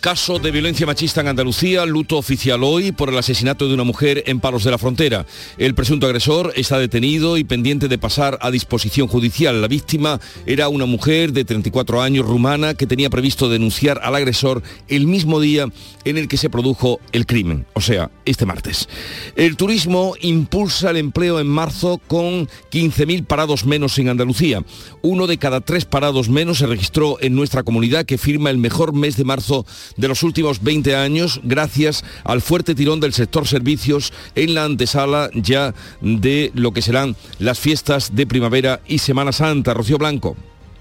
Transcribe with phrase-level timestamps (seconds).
[0.00, 4.24] caso de violencia machista en Andalucía, luto oficial hoy por el asesinato de una mujer
[4.26, 5.26] en Palos de la Frontera.
[5.58, 9.60] El presunto agresor está detenido y pendiente de pasar a disposición judicial.
[9.60, 14.62] La víctima era una mujer de 34 años rumana que tenía previsto denunciar al agresor
[14.88, 15.66] el mismo día
[16.04, 18.88] en el que se produjo el crimen, o sea, este martes.
[19.36, 24.64] El turismo impulsa el empleo en marzo con 15.000 parados menos en Andalucía.
[25.02, 28.94] Uno de cada tres parados menos se registró en nuestra comunidad que firma el mejor
[28.94, 29.66] mes de marzo
[30.00, 35.30] de los últimos 20 años gracias al fuerte tirón del sector servicios en la antesala
[35.34, 39.74] ya de lo que serán las fiestas de primavera y Semana Santa.
[39.74, 40.36] Rocío Blanco.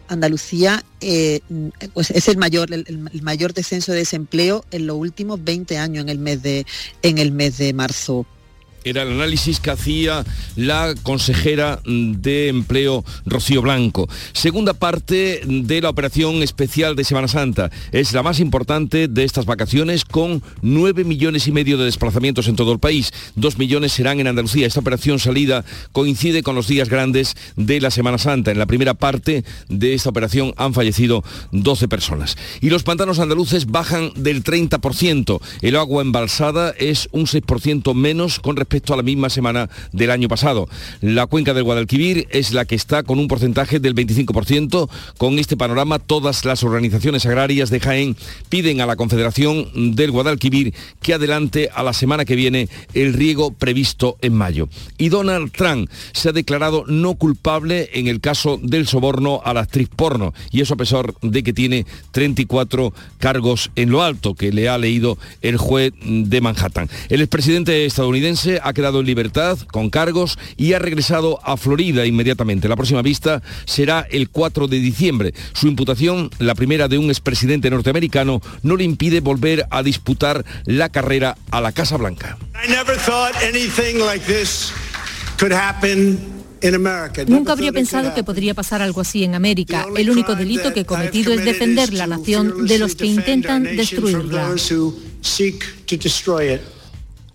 [0.08, 1.42] Andalucía eh,
[1.94, 6.10] pues es el mayor, el, mayor descenso de desempleo en los últimos 20 años en
[6.10, 6.66] el mes de,
[7.04, 8.26] en el mes de marzo
[8.84, 14.08] era el análisis que hacía la consejera de empleo Rocío Blanco.
[14.34, 17.70] Segunda parte de la operación especial de Semana Santa.
[17.92, 22.56] Es la más importante de estas vacaciones con 9 millones y medio de desplazamientos en
[22.56, 23.12] todo el país.
[23.36, 24.68] 2 millones serán en Andalucía.
[24.68, 28.52] Esta operación salida coincide con los días grandes de la Semana Santa.
[28.52, 32.38] En la primera parte de esta operación han fallecido 12 personas.
[32.62, 35.42] Y los pantanos andaluces bajan del 30%.
[35.62, 40.12] El agua embalsada es un 6% menos con respecto respecto a la misma semana del
[40.12, 40.70] año pasado.
[41.02, 44.88] La cuenca del Guadalquivir es la que está con un porcentaje del 25%.
[45.18, 48.16] Con este panorama, todas las organizaciones agrarias de Jaén
[48.50, 53.52] piden a la Confederación del Guadalquivir que adelante a la semana que viene el riego
[53.54, 54.70] previsto en mayo.
[55.00, 59.62] Y Donald Trump se ha declarado no culpable en el caso del soborno a la
[59.62, 64.52] actriz porno, y eso a pesar de que tiene 34 cargos en lo alto que
[64.52, 66.88] le ha leído el juez de Manhattan.
[67.10, 72.68] El expresidente estadounidense ha quedado en libertad con cargos y ha regresado a Florida inmediatamente.
[72.68, 75.34] La próxima vista será el 4 de diciembre.
[75.54, 80.90] Su imputación, la primera de un expresidente norteamericano, no le impide volver a disputar la
[80.90, 82.38] carrera a la Casa Blanca.
[87.28, 89.86] Nunca habría pensado que podría pasar algo así en América.
[89.96, 94.56] El único delito que he cometido es defender la nación de los que intentan destruirla.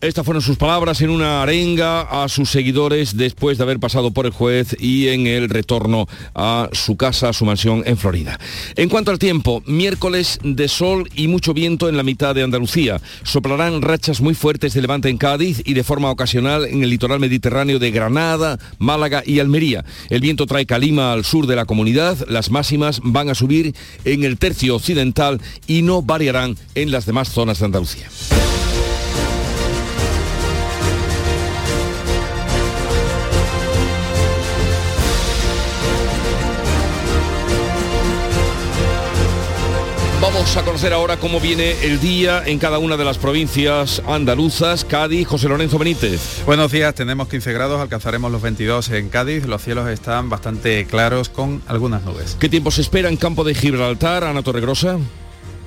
[0.04, 4.26] Estas fueron sus palabras en una arenga a sus seguidores después de haber pasado por
[4.26, 8.38] el juez y en el retorno a su casa, a su mansión en Florida.
[8.76, 13.00] En cuanto al tiempo, miércoles de sol y mucho viento en la mitad de Andalucía.
[13.22, 17.18] Soplarán rachas muy fuertes de levante en Cádiz y de forma ocasional en el litoral
[17.18, 19.86] mediterráneo de Granada, Málaga y Almería.
[20.10, 24.24] El viento trae calima al sur de la comunidad, las máximas van a subir en
[24.24, 28.10] el tercio occidental y no variarán en las demás zonas de Andalucía.
[40.54, 44.84] Vamos a conocer ahora cómo viene el día en cada una de las provincias andaluzas.
[44.84, 46.44] Cádiz, José Lorenzo Benítez.
[46.46, 49.46] Buenos días, tenemos 15 grados, alcanzaremos los 22 en Cádiz.
[49.46, 52.36] Los cielos están bastante claros con algunas nubes.
[52.38, 54.98] ¿Qué tiempo se espera en campo de Gibraltar, Ana Torregrosa?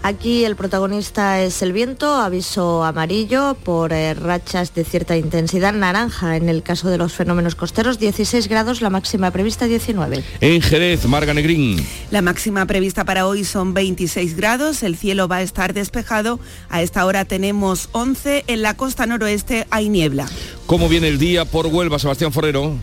[0.03, 6.37] Aquí el protagonista es el viento, aviso amarillo por eh, rachas de cierta intensidad, naranja
[6.37, 10.23] en el caso de los fenómenos costeros, 16 grados, la máxima prevista 19.
[10.39, 11.85] En Jerez, Marga Negrín.
[12.11, 16.81] La máxima prevista para hoy son 26 grados, el cielo va a estar despejado, a
[16.81, 20.27] esta hora tenemos 11, en la costa noroeste hay niebla.
[20.67, 22.75] ¿Cómo viene el día por Huelva, Sebastián Forrero?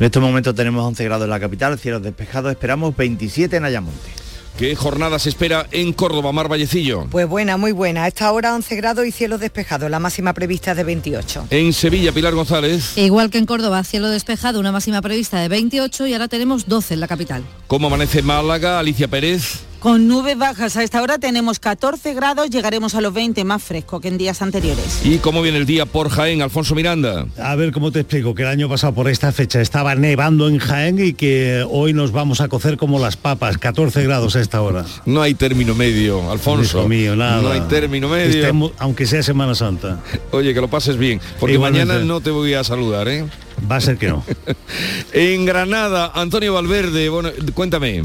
[0.00, 4.19] En estos momentos tenemos 11 grados en la capital, cielos despejados, esperamos 27 en Ayamonte.
[4.60, 7.06] ¿Qué jornada se espera en Córdoba, Mar Vallecillo?
[7.10, 8.04] Pues buena, muy buena.
[8.04, 9.90] A esta hora 11 grados y cielos despejados.
[9.90, 11.46] La máxima prevista es de 28.
[11.48, 12.98] En Sevilla, Pilar González.
[12.98, 16.92] Igual que en Córdoba, cielo despejado, una máxima prevista de 28 y ahora tenemos 12
[16.92, 17.42] en la capital.
[17.68, 19.60] ¿Cómo amanece Málaga, Alicia Pérez?
[19.80, 23.98] Con nubes bajas a esta hora tenemos 14 grados, llegaremos a los 20 más fresco
[23.98, 25.00] que en días anteriores.
[25.04, 27.24] ¿Y cómo viene el día por Jaén, Alfonso Miranda?
[27.38, 30.58] A ver cómo te explico, que el año pasado por esta fecha estaba nevando en
[30.58, 34.60] Jaén y que hoy nos vamos a cocer como las papas, 14 grados a esta
[34.60, 34.84] hora.
[35.06, 36.80] No hay término medio, Alfonso.
[36.80, 37.40] Hijo mío, nada.
[37.40, 38.38] No hay término medio.
[38.38, 40.00] Estemos, aunque sea Semana Santa.
[40.32, 41.86] Oye, que lo pases bien, porque Igualmente.
[41.86, 43.24] mañana no te voy a saludar, ¿eh?
[43.70, 44.22] Va a ser que no.
[45.14, 48.04] en Granada, Antonio Valverde, bueno, cuéntame.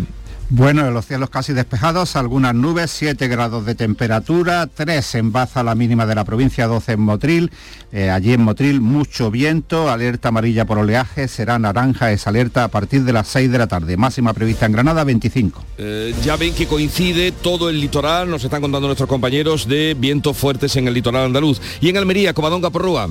[0.49, 5.73] Bueno, los cielos casi despejados, algunas nubes, 7 grados de temperatura, 3 en Baza, la
[5.73, 7.51] mínima de la provincia, 12 en Motril.
[7.91, 12.67] Eh, allí en Motril mucho viento, alerta amarilla por oleaje, será naranja esa alerta a
[12.67, 13.97] partir de las 6 de la tarde.
[13.97, 15.65] Máxima prevista en Granada, 25.
[15.79, 20.37] Eh, ya ven que coincide todo el litoral, nos están contando nuestros compañeros de vientos
[20.37, 21.59] fuertes en el litoral andaluz.
[21.81, 23.09] Y en Almería, Covadonga Porrúa.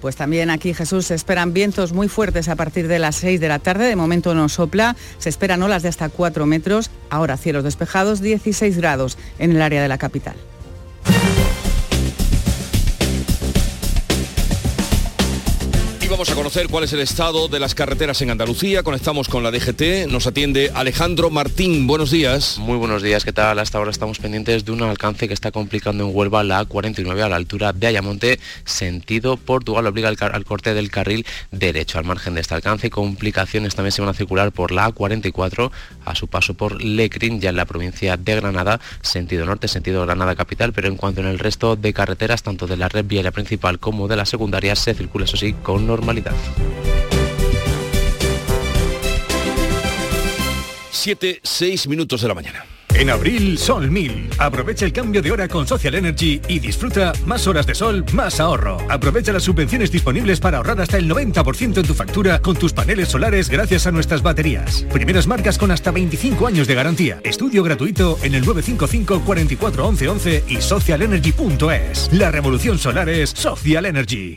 [0.00, 3.48] Pues también aquí, Jesús, se esperan vientos muy fuertes a partir de las 6 de
[3.48, 3.86] la tarde.
[3.86, 4.96] De momento no sopla.
[5.18, 6.90] Se esperan olas de hasta 4 metros.
[7.10, 10.36] Ahora cielos despejados, 16 grados en el área de la capital.
[16.10, 18.82] Vamos a conocer cuál es el estado de las carreteras en Andalucía.
[18.82, 20.10] Conectamos con la DGT.
[20.10, 21.86] Nos atiende Alejandro Martín.
[21.86, 22.58] Buenos días.
[22.58, 23.24] Muy buenos días.
[23.24, 23.60] ¿Qué tal?
[23.60, 27.28] Hasta ahora estamos pendientes de un alcance que está complicando en Huelva la A49 a
[27.28, 29.86] la altura de Ayamonte, sentido Portugal.
[29.86, 31.98] Obliga al, corte del carril derecho.
[31.98, 35.70] Al margen de este alcance, complicaciones también se van a circular por la A44
[36.04, 40.34] a su paso por Lecrin, ya en la provincia de Granada, sentido norte, sentido Granada
[40.34, 40.72] capital.
[40.72, 44.08] Pero en cuanto en el resto de carreteras, tanto de la red viaria principal como
[44.08, 46.34] de la secundaria, se circula eso sí con normalidad normalidad.
[50.90, 52.64] 7, 6 minutos de la mañana.
[52.94, 54.30] En abril, Sol 1000.
[54.38, 58.40] Aprovecha el cambio de hora con Social Energy y disfruta más horas de sol, más
[58.40, 58.78] ahorro.
[58.90, 63.08] Aprovecha las subvenciones disponibles para ahorrar hasta el 90% en tu factura con tus paneles
[63.08, 64.84] solares gracias a nuestras baterías.
[64.92, 67.20] Primeras marcas con hasta 25 años de garantía.
[67.22, 72.12] Estudio gratuito en el 955 44 11 11 y socialenergy.es.
[72.12, 74.36] La revolución solar es Social Energy.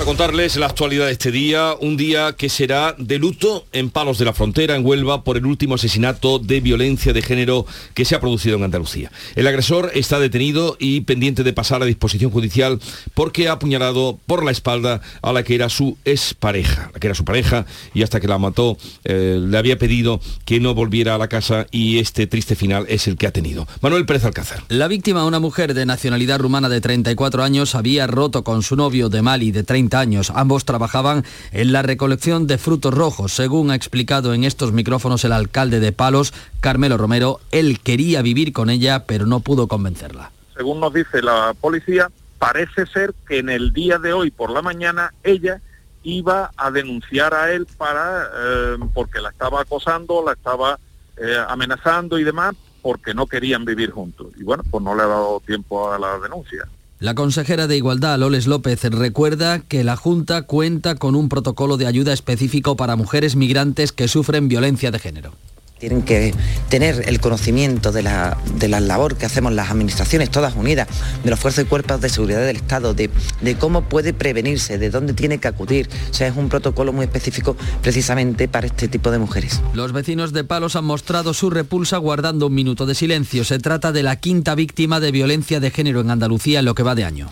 [0.00, 4.18] a contarles la actualidad de este día, un día que será de luto en Palos
[4.18, 8.14] de la Frontera, en Huelva, por el último asesinato de violencia de género que se
[8.14, 9.10] ha producido en Andalucía.
[9.34, 12.78] El agresor está detenido y pendiente de pasar a disposición judicial
[13.14, 17.14] porque ha apuñalado por la espalda a la que era su expareja, la que era
[17.14, 21.18] su pareja, y hasta que la mató eh, le había pedido que no volviera a
[21.18, 23.66] la casa y este triste final es el que ha tenido.
[23.80, 24.62] Manuel Pérez Alcázar.
[24.68, 29.08] La víctima, una mujer de nacionalidad rumana de 34 años, había roto con su novio
[29.08, 30.30] de Mali de 30 años.
[30.34, 33.32] Ambos trabajaban en la recolección de frutos rojos.
[33.32, 38.52] Según ha explicado en estos micrófonos el alcalde de Palos, Carmelo Romero, él quería vivir
[38.52, 40.30] con ella, pero no pudo convencerla.
[40.56, 44.62] Según nos dice la policía, parece ser que en el día de hoy por la
[44.62, 45.60] mañana ella
[46.02, 50.78] iba a denunciar a él para eh, porque la estaba acosando, la estaba
[51.16, 54.28] eh, amenazando y demás porque no querían vivir juntos.
[54.36, 56.66] Y bueno, pues no le ha dado tiempo a la denuncia.
[57.00, 61.86] La consejera de Igualdad, Loles López, recuerda que la Junta cuenta con un protocolo de
[61.86, 65.32] ayuda específico para mujeres migrantes que sufren violencia de género.
[65.78, 66.34] Tienen que
[66.68, 68.36] tener el conocimiento de la,
[68.80, 70.88] labor que hacemos las administraciones todas unidas,
[71.22, 73.10] de los fuerzas y cuerpos de seguridad del Estado, de,
[73.40, 75.88] de, cómo puede prevenirse, de dónde tiene que acudir.
[76.10, 79.60] O sea, es un protocolo muy específico precisamente para este tipo de mujeres.
[79.72, 83.44] Los vecinos de Palos han mostrado su repulsa guardando un minuto de silencio.
[83.44, 86.82] Se trata de la quinta víctima de violencia de género en Andalucía en lo que
[86.82, 87.30] va de año.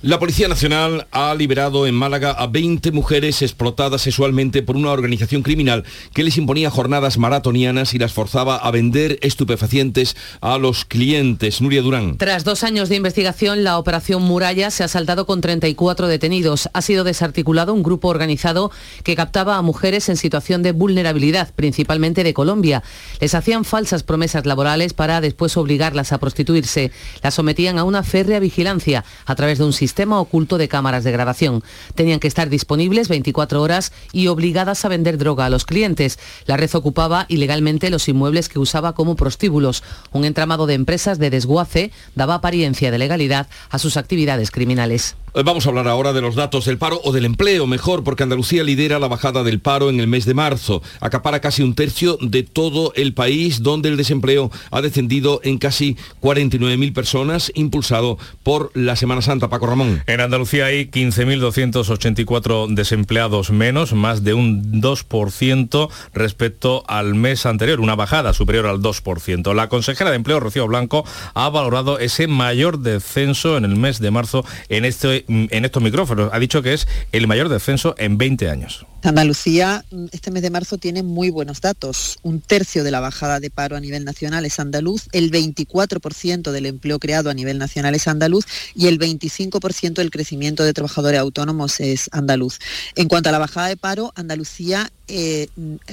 [0.00, 5.42] La Policía Nacional ha liberado en Málaga a 20 mujeres explotadas sexualmente por una organización
[5.42, 5.82] criminal
[6.14, 11.60] que les imponía jornadas maratonianas y las forzaba a vender estupefacientes a los clientes.
[11.60, 12.16] Nuria Durán.
[12.16, 16.68] Tras dos años de investigación, la operación Muralla se ha saltado con 34 detenidos.
[16.74, 18.70] Ha sido desarticulado un grupo organizado
[19.02, 22.84] que captaba a mujeres en situación de vulnerabilidad, principalmente de Colombia.
[23.20, 26.92] Les hacían falsas promesas laborales para después obligarlas a prostituirse.
[27.20, 31.02] Las sometían a una férrea vigilancia a través de un sistema sistema oculto de cámaras
[31.02, 31.64] de grabación.
[31.94, 36.18] Tenían que estar disponibles 24 horas y obligadas a vender droga a los clientes.
[36.44, 39.82] La red ocupaba ilegalmente los inmuebles que usaba como prostíbulos.
[40.12, 45.16] Un entramado de empresas de desguace daba apariencia de legalidad a sus actividades criminales.
[45.34, 48.22] Eh, vamos a hablar ahora de los datos del paro o del empleo, mejor, porque
[48.22, 50.82] Andalucía lidera la bajada del paro en el mes de marzo.
[51.00, 55.96] Acapara casi un tercio de todo el país, donde el desempleo ha descendido en casi
[56.22, 59.48] 49.000 personas, impulsado por la Semana Santa.
[59.48, 60.02] Paco Ramón.
[60.06, 67.94] En Andalucía hay 15.284 desempleados menos, más de un 2% respecto al mes anterior, una
[67.94, 69.54] bajada superior al 2%.
[69.54, 71.04] La consejera de Empleo, Rocío Blanco,
[71.34, 76.30] ha valorado ese mayor descenso en el mes de marzo en este en estos micrófonos.
[76.32, 78.86] Ha dicho que es el mayor descenso en 20 años.
[79.02, 82.18] Andalucía este mes de marzo tiene muy buenos datos.
[82.22, 86.66] Un tercio de la bajada de paro a nivel nacional es andaluz, el 24% del
[86.66, 88.44] empleo creado a nivel nacional es andaluz
[88.74, 89.60] y el 25%
[90.02, 92.58] del crecimiento de trabajadores autónomos es andaluz.
[92.94, 95.48] En cuanto a la bajada de paro, Andalucía eh,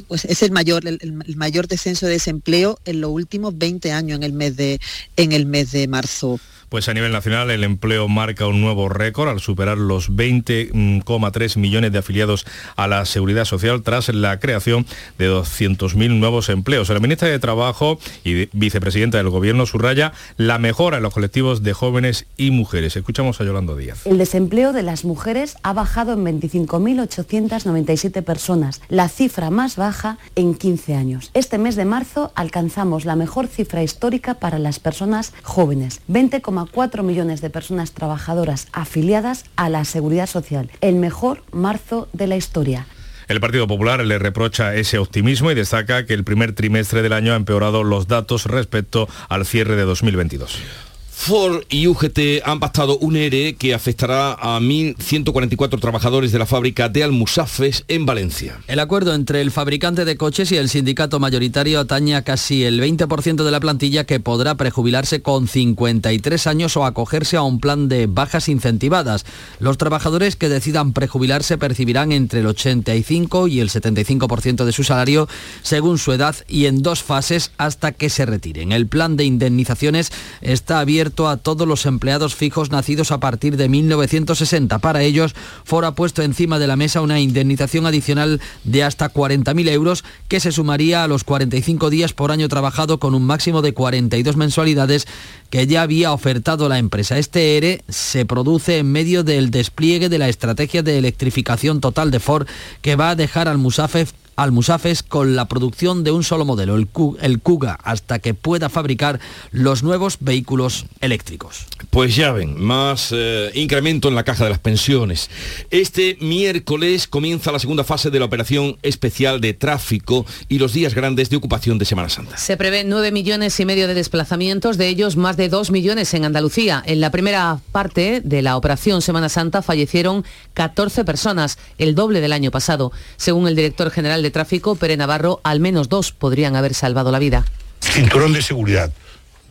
[0.07, 4.17] pues es el mayor, el, el, mayor descenso de desempleo en los últimos 20 años
[4.17, 4.79] en el mes de,
[5.15, 6.39] en el mes de marzo.
[6.69, 11.91] Pues a nivel nacional el empleo marca un nuevo récord al superar los 20,3 millones
[11.91, 12.45] de afiliados
[12.75, 14.85] a la seguridad social tras la creación
[15.17, 16.89] de 200.000 nuevos empleos.
[16.89, 21.73] La ministra de Trabajo y vicepresidenta del Gobierno subraya la mejora en los colectivos de
[21.73, 22.95] jóvenes y mujeres.
[22.95, 24.05] Escuchamos a Yolando Díaz.
[24.05, 30.55] El desempleo de las mujeres ha bajado en 25.897 personas, la cifra más baja en
[30.55, 31.31] 15 años.
[31.33, 37.03] Este mes de marzo alcanzamos la mejor cifra histórica para las personas jóvenes, 20, 4
[37.03, 42.87] millones de personas trabajadoras afiliadas a la Seguridad Social, el mejor marzo de la historia.
[43.27, 47.33] El Partido Popular le reprocha ese optimismo y destaca que el primer trimestre del año
[47.33, 50.84] ha empeorado los datos respecto al cierre de 2022.
[51.17, 56.87] Ford y UGT han pactado un ERE que afectará a 1.144 trabajadores de la fábrica
[56.87, 58.59] de Almusafes en Valencia.
[58.67, 63.43] El acuerdo entre el fabricante de coches y el sindicato mayoritario atañe casi el 20%
[63.43, 68.05] de la plantilla que podrá prejubilarse con 53 años o acogerse a un plan de
[68.05, 69.25] bajas incentivadas.
[69.59, 75.27] Los trabajadores que decidan prejubilarse percibirán entre el 85 y el 75% de su salario
[75.63, 78.73] según su edad y en dos fases hasta que se retiren.
[78.73, 83.69] El plan de indemnizaciones está abierto a todos los empleados fijos nacidos a partir de
[83.69, 84.79] 1960.
[84.79, 89.69] Para ellos, Ford ha puesto encima de la mesa una indemnización adicional de hasta 40.000
[89.69, 93.73] euros que se sumaría a los 45 días por año trabajado con un máximo de
[93.73, 95.07] 42 mensualidades
[95.49, 97.17] que ya había ofertado la empresa.
[97.17, 102.19] Este ERE se produce en medio del despliegue de la estrategia de electrificación total de
[102.19, 102.47] Ford
[102.81, 107.39] que va a dejar al Musafef Almusafes con la producción de un solo modelo, el,
[107.39, 109.19] Kuga, hasta que pueda fabricar
[109.51, 111.65] los nuevos vehículos eléctricos.
[111.89, 115.29] Pues ya ven, más eh, incremento en la caja de las pensiones.
[115.69, 120.93] Este miércoles comienza la segunda fase de la operación especial de tráfico y los días
[120.93, 122.37] grandes de ocupación de Semana Santa.
[122.37, 126.25] Se prevén 9 millones y medio de desplazamientos, de ellos más de 2 millones en
[126.25, 126.83] Andalucía.
[126.85, 132.33] En la primera parte de la operación Semana Santa fallecieron 14 personas, el doble del
[132.33, 136.73] año pasado, según el director general de tráfico, Pere Navarro, al menos dos podrían haber
[136.73, 137.45] salvado la vida.
[137.79, 138.91] Cinturón de seguridad.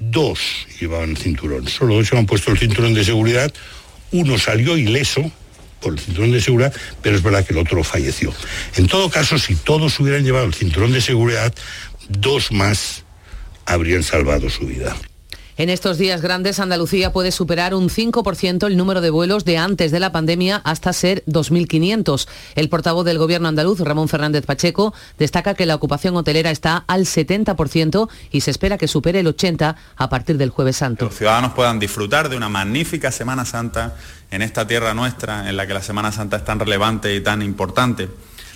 [0.00, 1.69] Dos llevaban cinturón.
[1.69, 3.52] Solo dos han puesto el cinturón de seguridad.
[4.11, 5.31] Uno salió ileso
[5.81, 8.35] por el cinturón de seguridad, pero es verdad que el otro falleció.
[8.76, 11.54] En todo caso, si todos hubieran llevado el cinturón de seguridad,
[12.09, 13.04] dos más
[13.66, 14.97] habrían salvado su vida.
[15.56, 19.92] En estos días grandes, Andalucía puede superar un 5% el número de vuelos de antes
[19.92, 22.26] de la pandemia hasta ser 2.500.
[22.56, 27.02] El portavoz del Gobierno andaluz, Ramón Fernández Pacheco, destaca que la ocupación hotelera está al
[27.02, 31.04] 70% y se espera que supere el 80% a partir del jueves santo.
[31.04, 33.94] Los ciudadanos puedan disfrutar de una magnífica Semana Santa
[34.32, 37.42] en esta tierra nuestra, en la que la Semana Santa es tan relevante y tan
[37.42, 38.08] importante.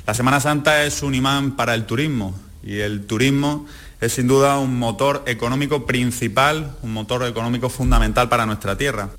[0.04, 3.66] La Semana Santa es un imán para el turismo y el turismo
[4.00, 9.10] es sin duda un motor económico principal, un motor económico fundamental para nuestra tierra.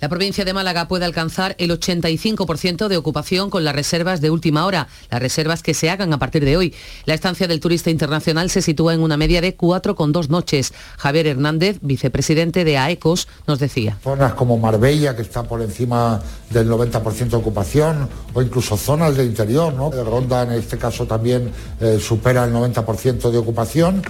[0.00, 4.64] La provincia de Málaga puede alcanzar el 85% de ocupación con las reservas de última
[4.64, 6.74] hora, las reservas que se hagan a partir de hoy.
[7.04, 10.72] La estancia del turista internacional se sitúa en una media de 4,2 noches.
[10.96, 13.98] Javier Hernández, vicepresidente de AECOS, nos decía.
[14.02, 19.26] Zonas como Marbella, que está por encima del 90% de ocupación, o incluso zonas de
[19.26, 19.90] interior, ¿no?
[19.90, 24.02] Ronda en este caso también eh, supera el 90% de ocupación.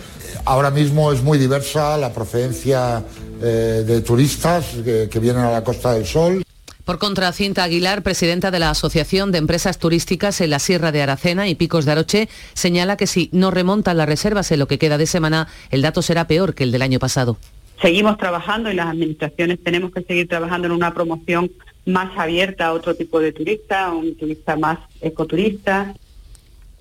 [0.45, 3.03] Ahora mismo es muy diversa la procedencia
[3.43, 6.43] eh, de turistas que, vienen a la Costa del Sol.
[6.85, 11.03] Por contra, Cinta Aguilar, presidenta de la Asociación de Empresas Turísticas en la Sierra de
[11.03, 14.79] Aracena y Picos de Aroche, señala que si no remontan las reservas en lo que
[14.79, 17.37] queda de semana, el dato será peor que el del año pasado.
[17.81, 21.51] Seguimos trabajando y las administraciones tenemos que seguir trabajando en una promoción
[21.87, 25.95] más abierta a otro tipo de turista, un turista más ecoturista.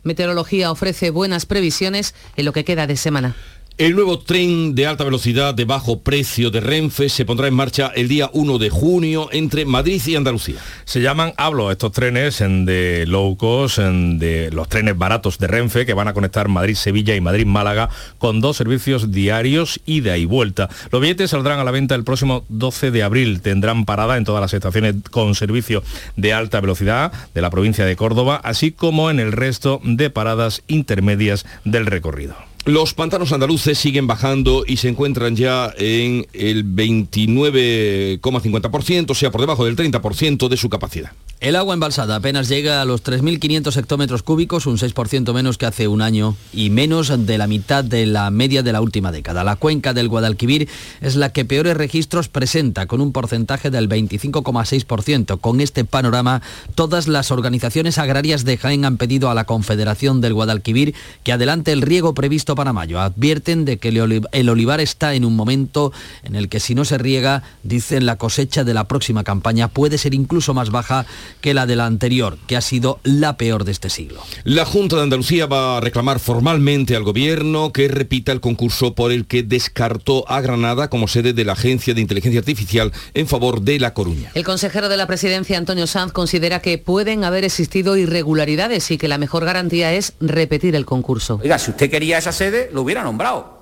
[0.03, 3.35] Meteorología ofrece buenas previsiones en lo que queda de semana.
[3.79, 7.93] El nuevo tren de alta velocidad de bajo precio de Renfe se pondrá en marcha
[7.95, 10.59] el día 1 de junio entre Madrid y Andalucía.
[10.83, 15.93] Se llaman Hablo estos trenes de low cost, de los trenes baratos de Renfe que
[15.93, 20.67] van a conectar Madrid-Sevilla y Madrid-Málaga con dos servicios diarios ida y vuelta.
[20.91, 23.39] Los billetes saldrán a la venta el próximo 12 de abril.
[23.39, 25.83] Tendrán parada en todas las estaciones con servicio
[26.17, 30.63] de alta velocidad de la provincia de Córdoba, así como en el resto de paradas
[30.67, 32.48] intermedias del recorrido.
[32.65, 39.41] Los pantanos andaluces siguen bajando y se encuentran ya en el 29,50%, o sea, por
[39.41, 41.11] debajo del 30% de su capacidad.
[41.41, 45.87] El agua embalsada apenas llega a los 3.500 hectómetros cúbicos, un 6% menos que hace
[45.87, 49.45] un año y menos de la mitad de la media de la última década.
[49.45, 50.67] La cuenca del Guadalquivir
[50.99, 55.39] es la que peores registros presenta, con un porcentaje del 25,6%.
[55.39, 56.41] Con este panorama,
[56.75, 60.93] todas las organizaciones agrarias de Jaén han pedido a la Confederación del Guadalquivir
[61.23, 62.99] que adelante el riego previsto para mayo.
[62.99, 65.93] Advierten de que el olivar está en un momento
[66.23, 69.97] en el que si no se riega, dicen la cosecha de la próxima campaña puede
[69.97, 71.05] ser incluso más baja
[71.41, 74.21] que la de la anterior, que ha sido la peor de este siglo.
[74.43, 79.11] La Junta de Andalucía va a reclamar formalmente al Gobierno que repita el concurso por
[79.11, 83.61] el que descartó a Granada como sede de la Agencia de Inteligencia Artificial en favor
[83.61, 84.31] de La Coruña.
[84.33, 89.07] El consejero de la presidencia, Antonio Sanz, considera que pueden haber existido irregularidades y que
[89.07, 91.39] la mejor garantía es repetir el concurso.
[91.41, 93.59] Oiga, si usted quería esa sede, lo hubiera nombrado.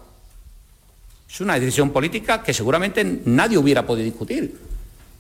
[1.29, 4.55] Es una decisión política que seguramente nadie hubiera podido discutir.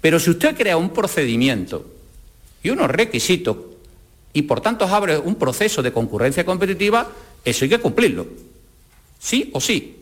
[0.01, 1.96] Pero si usted crea un procedimiento
[2.67, 3.57] y unos requisitos
[4.33, 7.09] y por tanto abre un proceso de concurrencia competitiva,
[7.43, 8.27] eso hay que cumplirlo.
[9.19, 9.97] Sí o sí.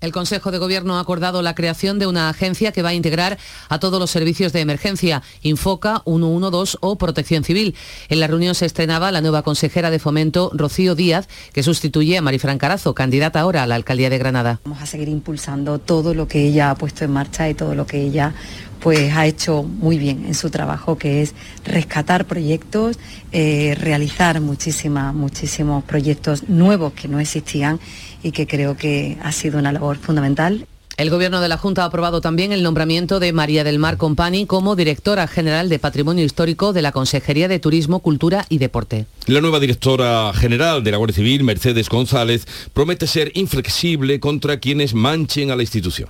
[0.00, 3.36] El Consejo de Gobierno ha acordado la creación de una agencia que va a integrar
[3.68, 7.74] a todos los servicios de emergencia, Infoca, 112 o Protección Civil.
[8.08, 12.22] En la reunión se estrenaba la nueva consejera de Fomento, Rocío Díaz, que sustituye a
[12.22, 14.60] Marifran Carazo, candidata ahora a la alcaldía de Granada.
[14.64, 17.84] Vamos a seguir impulsando todo lo que ella ha puesto en marcha y todo lo
[17.84, 18.34] que ella
[18.80, 22.98] pues ha hecho muy bien en su trabajo, que es rescatar proyectos,
[23.32, 27.80] eh, realizar muchísimas, muchísimos proyectos nuevos que no existían
[28.22, 30.66] y que creo que ha sido una labor fundamental.
[30.98, 34.46] El Gobierno de la Junta ha aprobado también el nombramiento de María del Mar Compani
[34.46, 39.06] como directora general de Patrimonio Histórico de la Consejería de Turismo, Cultura y Deporte.
[39.26, 44.92] La nueva directora general de la Guardia Civil, Mercedes González, promete ser inflexible contra quienes
[44.92, 46.08] manchen a la institución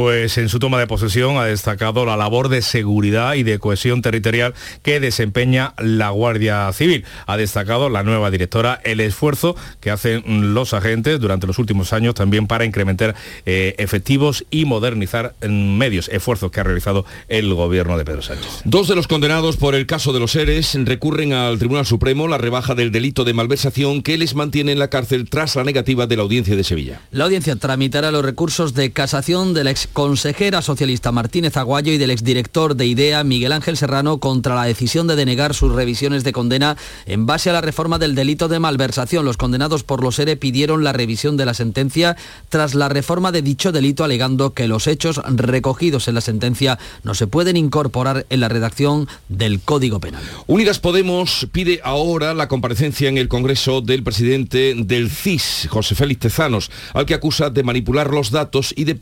[0.00, 4.00] pues en su toma de posesión ha destacado la labor de seguridad y de cohesión
[4.00, 7.04] territorial que desempeña la Guardia Civil.
[7.26, 12.14] Ha destacado la nueva directora el esfuerzo que hacen los agentes durante los últimos años
[12.14, 13.14] también para incrementar
[13.44, 18.62] eh, efectivos y modernizar medios, esfuerzos que ha realizado el gobierno de Pedro Sánchez.
[18.64, 22.38] Dos de los condenados por el caso de los seres recurren al Tribunal Supremo la
[22.38, 26.16] rebaja del delito de malversación que les mantiene en la cárcel tras la negativa de
[26.16, 27.02] la audiencia de Sevilla.
[27.10, 32.10] La audiencia tramitará los recursos de casación del ex consejera socialista Martínez Aguayo y del
[32.10, 36.76] exdirector de IDEA Miguel Ángel Serrano contra la decisión de denegar sus revisiones de condena
[37.06, 39.24] en base a la reforma del delito de malversación.
[39.24, 42.16] Los condenados por los ERE pidieron la revisión de la sentencia
[42.48, 47.14] tras la reforma de dicho delito alegando que los hechos recogidos en la sentencia no
[47.14, 50.22] se pueden incorporar en la redacción del Código Penal.
[50.46, 56.20] Unidas Podemos pide ahora la comparecencia en el Congreso del presidente del CIS, José Félix
[56.20, 58.94] Tezanos, al que acusa de manipular los datos y de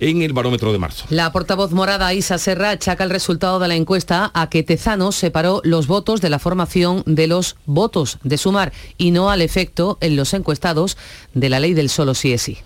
[0.00, 1.04] en el barómetro de marzo.
[1.10, 5.60] La portavoz morada Isa Serra achaca el resultado de la encuesta a que Tezano separó
[5.64, 10.16] los votos de la formación de los votos de sumar y no al efecto en
[10.16, 10.96] los encuestados
[11.34, 12.58] de la ley del solo sí es sí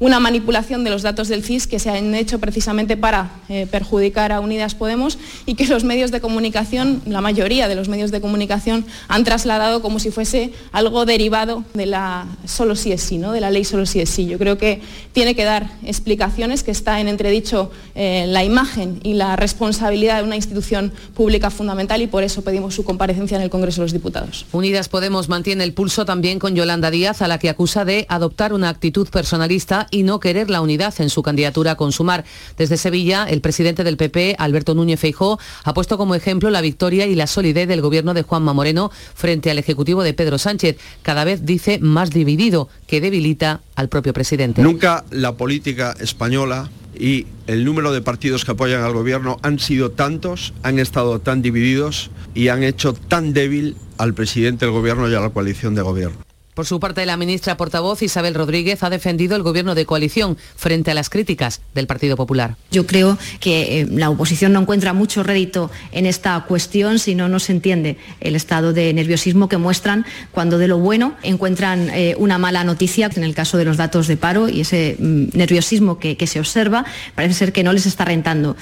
[0.00, 4.32] una manipulación de los datos del CIS que se han hecho precisamente para eh, perjudicar
[4.32, 8.20] a Unidas Podemos y que los medios de comunicación, la mayoría de los medios de
[8.20, 13.32] comunicación, han trasladado como si fuese algo derivado de la solo sí es sí, ¿no?
[13.32, 14.26] de la ley solo sí es sí.
[14.26, 14.80] Yo creo que
[15.12, 20.24] tiene que dar explicaciones, que está en entredicho eh, la imagen y la responsabilidad de
[20.24, 23.92] una institución pública fundamental y por eso pedimos su comparecencia en el Congreso de los
[23.92, 24.46] Diputados.
[24.52, 28.52] Unidas Podemos mantiene el pulso también con Yolanda Díaz, a la que acusa de adoptar
[28.52, 32.24] una actitud personalista y no querer la unidad en su candidatura a consumar.
[32.56, 37.06] Desde Sevilla, el presidente del PP, Alberto Núñez Feijó, ha puesto como ejemplo la victoria
[37.06, 41.24] y la solidez del gobierno de Juanma Moreno frente al Ejecutivo de Pedro Sánchez, cada
[41.24, 44.62] vez dice más dividido, que debilita al propio presidente.
[44.62, 49.90] Nunca la política española y el número de partidos que apoyan al gobierno han sido
[49.90, 55.14] tantos, han estado tan divididos y han hecho tan débil al presidente del gobierno y
[55.14, 56.23] a la coalición de gobierno.
[56.54, 60.92] Por su parte, la ministra portavoz Isabel Rodríguez ha defendido el gobierno de coalición frente
[60.92, 62.56] a las críticas del Partido Popular.
[62.70, 67.38] Yo creo que eh, la oposición no encuentra mucho rédito en esta cuestión si no
[67.40, 72.38] se entiende el estado de nerviosismo que muestran cuando de lo bueno encuentran eh, una
[72.38, 76.26] mala noticia, en el caso de los datos de paro y ese mm, nerviosismo que
[76.28, 76.84] se observa,
[77.16, 78.56] parece ser que no les está rentando.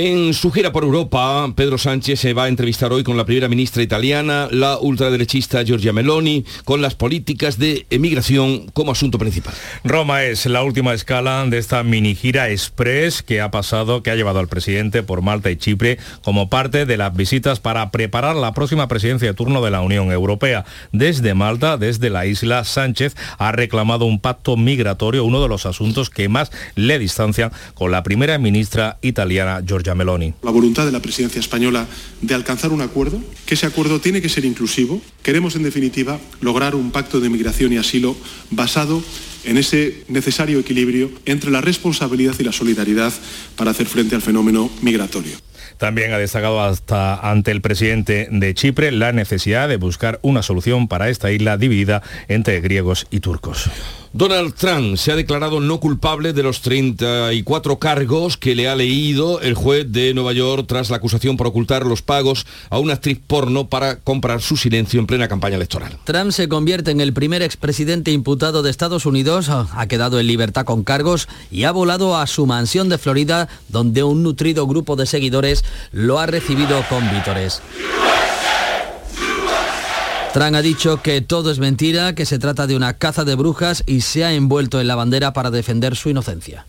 [0.00, 3.48] En su gira por Europa, Pedro Sánchez se va a entrevistar hoy con la primera
[3.48, 9.54] ministra italiana, la ultraderechista Giorgia Meloni, con las políticas de emigración como asunto principal.
[9.82, 14.14] Roma es la última escala de esta mini gira express que ha pasado, que ha
[14.14, 18.54] llevado al presidente por Malta y Chipre como parte de las visitas para preparar la
[18.54, 20.64] próxima presidencia de turno de la Unión Europea.
[20.92, 26.08] Desde Malta, desde la isla, Sánchez ha reclamado un pacto migratorio, uno de los asuntos
[26.08, 30.34] que más le distancian con la primera ministra italiana Giorgia Giorgia Meloni.
[30.42, 31.86] La voluntad de la presidencia española
[32.20, 35.00] de alcanzar un acuerdo, que ese acuerdo tiene que ser inclusivo.
[35.22, 38.16] Queremos, en definitiva, lograr un pacto de migración y asilo
[38.50, 39.02] basado
[39.44, 43.12] en ese necesario equilibrio entre la responsabilidad y la solidaridad
[43.56, 45.36] para hacer frente al fenómeno migratorio.
[45.78, 50.88] También ha destacado hasta ante el presidente de Chipre la necesidad de buscar una solución
[50.88, 53.70] para esta isla dividida entre griegos y turcos.
[54.12, 59.40] Donald Trump se ha declarado no culpable de los 34 cargos que le ha leído
[59.40, 63.20] el juez de Nueva York tras la acusación por ocultar los pagos a una actriz
[63.26, 65.98] porno para comprar su silencio en plena campaña electoral.
[66.04, 70.64] Trump se convierte en el primer expresidente imputado de Estados Unidos, ha quedado en libertad
[70.64, 75.06] con cargos y ha volado a su mansión de Florida, donde un nutrido grupo de
[75.06, 77.60] seguidores lo ha recibido con vítores.
[80.32, 83.82] Trump ha dicho que todo es mentira, que se trata de una caza de brujas
[83.86, 86.66] y se ha envuelto en la bandera para defender su inocencia.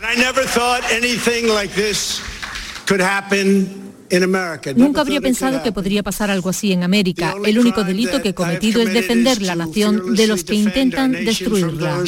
[4.76, 7.36] Nunca habría pensado que podría pasar algo así en América.
[7.46, 12.04] El único delito que he cometido es defender la nación de los que intentan destruirla.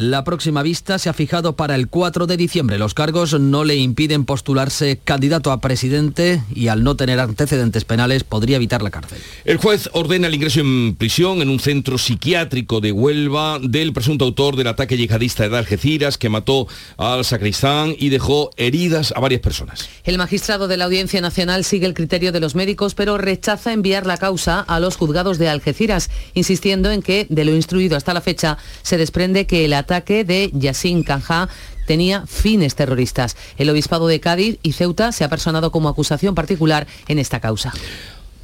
[0.00, 2.78] La próxima vista se ha fijado para el 4 de diciembre.
[2.78, 8.22] Los cargos no le impiden postularse candidato a presidente y al no tener antecedentes penales
[8.22, 9.18] podría evitar la cárcel.
[9.44, 14.24] El juez ordena el ingreso en prisión en un centro psiquiátrico de Huelva del presunto
[14.24, 19.40] autor del ataque yihadista de Algeciras que mató al sacristán y dejó heridas a varias
[19.40, 19.88] personas.
[20.04, 24.06] El magistrado de la Audiencia Nacional sigue el criterio de los médicos pero rechaza enviar
[24.06, 28.20] la causa a los juzgados de Algeciras, insistiendo en que de lo instruido hasta la
[28.20, 31.48] fecha se desprende que el ataque de Yassin Kanja
[31.86, 33.36] tenía fines terroristas.
[33.56, 37.72] El obispado de Cádiz y Ceuta se ha personado como acusación particular en esta causa.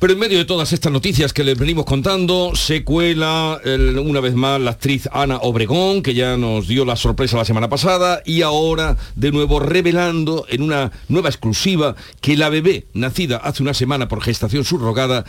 [0.01, 4.21] Pero en medio de todas estas noticias que les venimos contando, se cuela el, una
[4.21, 8.23] vez más la actriz Ana Obregón, que ya nos dio la sorpresa la semana pasada,
[8.25, 13.75] y ahora de nuevo revelando en una nueva exclusiva que la bebé, nacida hace una
[13.75, 15.25] semana por gestación subrogada,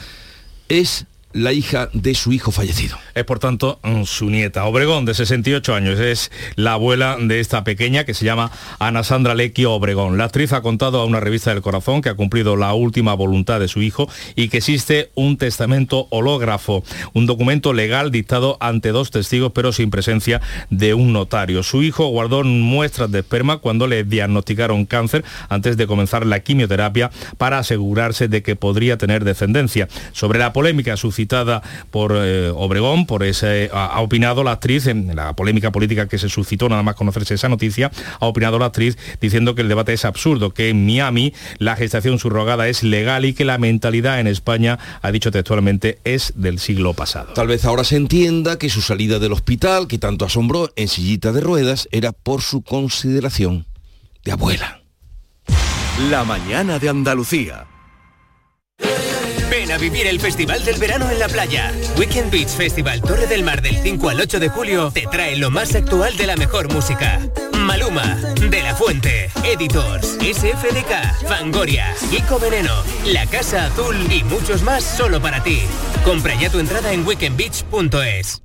[0.68, 2.98] es la hija de su hijo fallecido.
[3.14, 4.64] Es por tanto mm, su nieta.
[4.64, 9.36] Obregón, de 68 años, es la abuela de esta pequeña que se llama Ana Sandra
[9.36, 10.18] Lequio Obregón.
[10.18, 13.60] La actriz ha contado a una revista del corazón que ha cumplido la última voluntad
[13.60, 19.12] de su hijo y que existe un testamento hológrafo, un documento legal dictado ante dos
[19.12, 21.64] testigos pero sin presencia de un notario.
[21.64, 27.12] Su hijo guardó muestras de esperma cuando le diagnosticaron cáncer antes de comenzar la quimioterapia
[27.38, 29.90] para asegurarse de que podría tener descendencia.
[30.14, 31.25] Sobre la polémica suscitada
[31.92, 36.18] por eh, Obregón, por ese, ha, ha, opinado la actriz en la polémica política que
[36.18, 39.94] se suscitó nada más conocerse esa noticia, ha opinado la actriz diciendo que el debate
[39.94, 44.28] es absurdo, que en Miami la gestación subrogada es legal y que la mentalidad en
[44.28, 47.34] España, ha dicho textualmente, es del siglo pasado.
[47.34, 51.32] Tal vez ahora se entienda que su salida del hospital, que tanto asombró en sillita
[51.32, 53.66] de ruedas, era por su consideración
[54.24, 54.82] de abuela.
[56.10, 57.68] La mañana de Andalucía.
[59.50, 61.72] Ven a vivir el Festival del Verano en la playa.
[61.98, 65.52] Weekend Beach Festival Torre del Mar del 5 al 8 de julio te trae lo
[65.52, 67.20] más actual de la mejor música.
[67.58, 68.16] Maluma,
[68.50, 72.74] De La Fuente, Editors, SFDK, Fangoria, Kiko Veneno,
[73.06, 75.62] La Casa Azul y muchos más solo para ti.
[76.04, 78.45] Compra ya tu entrada en weekendbeach.es.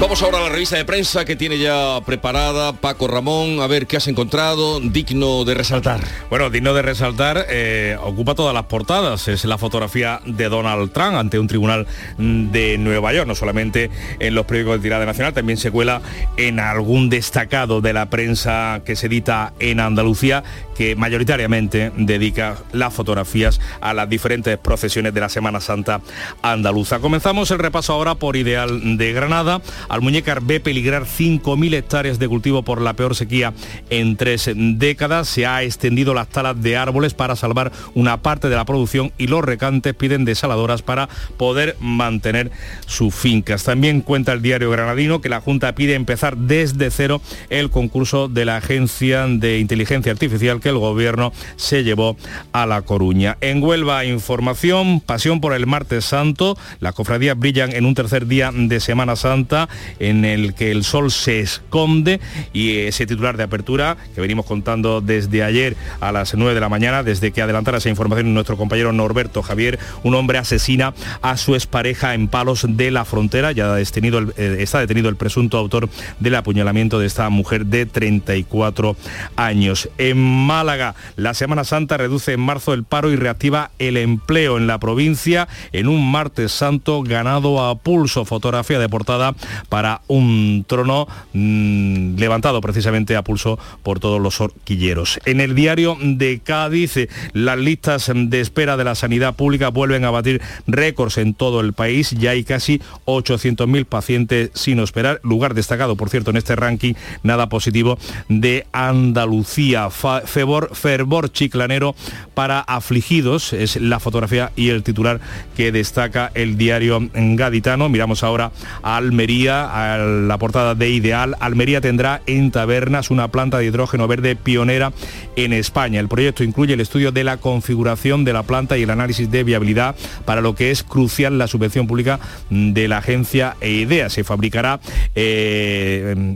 [0.00, 3.60] Vamos ahora a la revista de prensa que tiene ya preparada Paco Ramón.
[3.60, 6.00] A ver qué has encontrado digno de resaltar.
[6.30, 9.28] Bueno, digno de resaltar, eh, ocupa todas las portadas.
[9.28, 11.86] Es la fotografía de Donald Trump ante un tribunal
[12.16, 13.26] de Nueva York.
[13.26, 16.00] No solamente en los periódicos de tirada nacional, también se cuela
[16.38, 20.42] en algún destacado de la prensa que se edita en Andalucía,
[20.74, 26.00] que mayoritariamente dedica las fotografías a las diferentes procesiones de la Semana Santa
[26.40, 27.00] andaluza.
[27.00, 29.60] Comenzamos el repaso ahora por Ideal de Granada.
[29.90, 33.52] Almuñécar ve peligrar 5.000 hectáreas de cultivo por la peor sequía
[33.90, 35.28] en tres décadas.
[35.28, 39.26] Se ha extendido las talas de árboles para salvar una parte de la producción y
[39.26, 42.52] los recantes piden desaladoras para poder mantener
[42.86, 43.64] sus fincas.
[43.64, 48.44] También cuenta el diario granadino que la Junta pide empezar desde cero el concurso de
[48.44, 52.16] la Agencia de Inteligencia Artificial que el Gobierno se llevó
[52.52, 53.38] a La Coruña.
[53.40, 56.56] En Huelva, información, pasión por el martes santo.
[56.78, 59.68] Las cofradías brillan en un tercer día de Semana Santa
[59.98, 62.20] en el que el sol se esconde
[62.52, 66.68] y ese titular de apertura que venimos contando desde ayer a las 9 de la
[66.68, 71.54] mañana, desde que adelantara esa información nuestro compañero Norberto Javier, un hombre asesina a su
[71.54, 75.88] expareja en Palos de la Frontera, ya detenido eh, está detenido el presunto autor
[76.18, 78.96] del apuñalamiento de esta mujer de 34
[79.36, 79.88] años.
[79.98, 84.66] En Málaga, la Semana Santa reduce en marzo el paro y reactiva el empleo en
[84.66, 88.24] la provincia en un martes santo ganado a pulso.
[88.24, 89.34] Fotografía de portada
[89.70, 95.18] para un trono mm, levantado precisamente a pulso por todos los horquilleros.
[95.24, 100.10] En el diario de Cádiz, las listas de espera de la sanidad pública vuelven a
[100.10, 102.10] batir récords en todo el país.
[102.10, 105.20] Ya hay casi 800.000 pacientes sin esperar.
[105.22, 109.88] Lugar destacado, por cierto, en este ranking, nada positivo de Andalucía.
[109.90, 111.94] fervor chiclanero
[112.34, 115.20] para afligidos es la fotografía y el titular
[115.56, 117.88] que destaca el diario gaditano.
[117.88, 118.50] Miramos ahora
[118.82, 121.36] a Almería, a la portada de Ideal.
[121.40, 124.92] Almería tendrá en tabernas una planta de hidrógeno verde pionera
[125.36, 126.00] en España.
[126.00, 129.44] El proyecto incluye el estudio de la configuración de la planta y el análisis de
[129.44, 129.94] viabilidad
[130.24, 132.20] para lo que es crucial la subvención pública
[132.50, 134.10] de la agencia EIDEA.
[134.10, 134.80] Se fabricará
[135.14, 136.34] eh,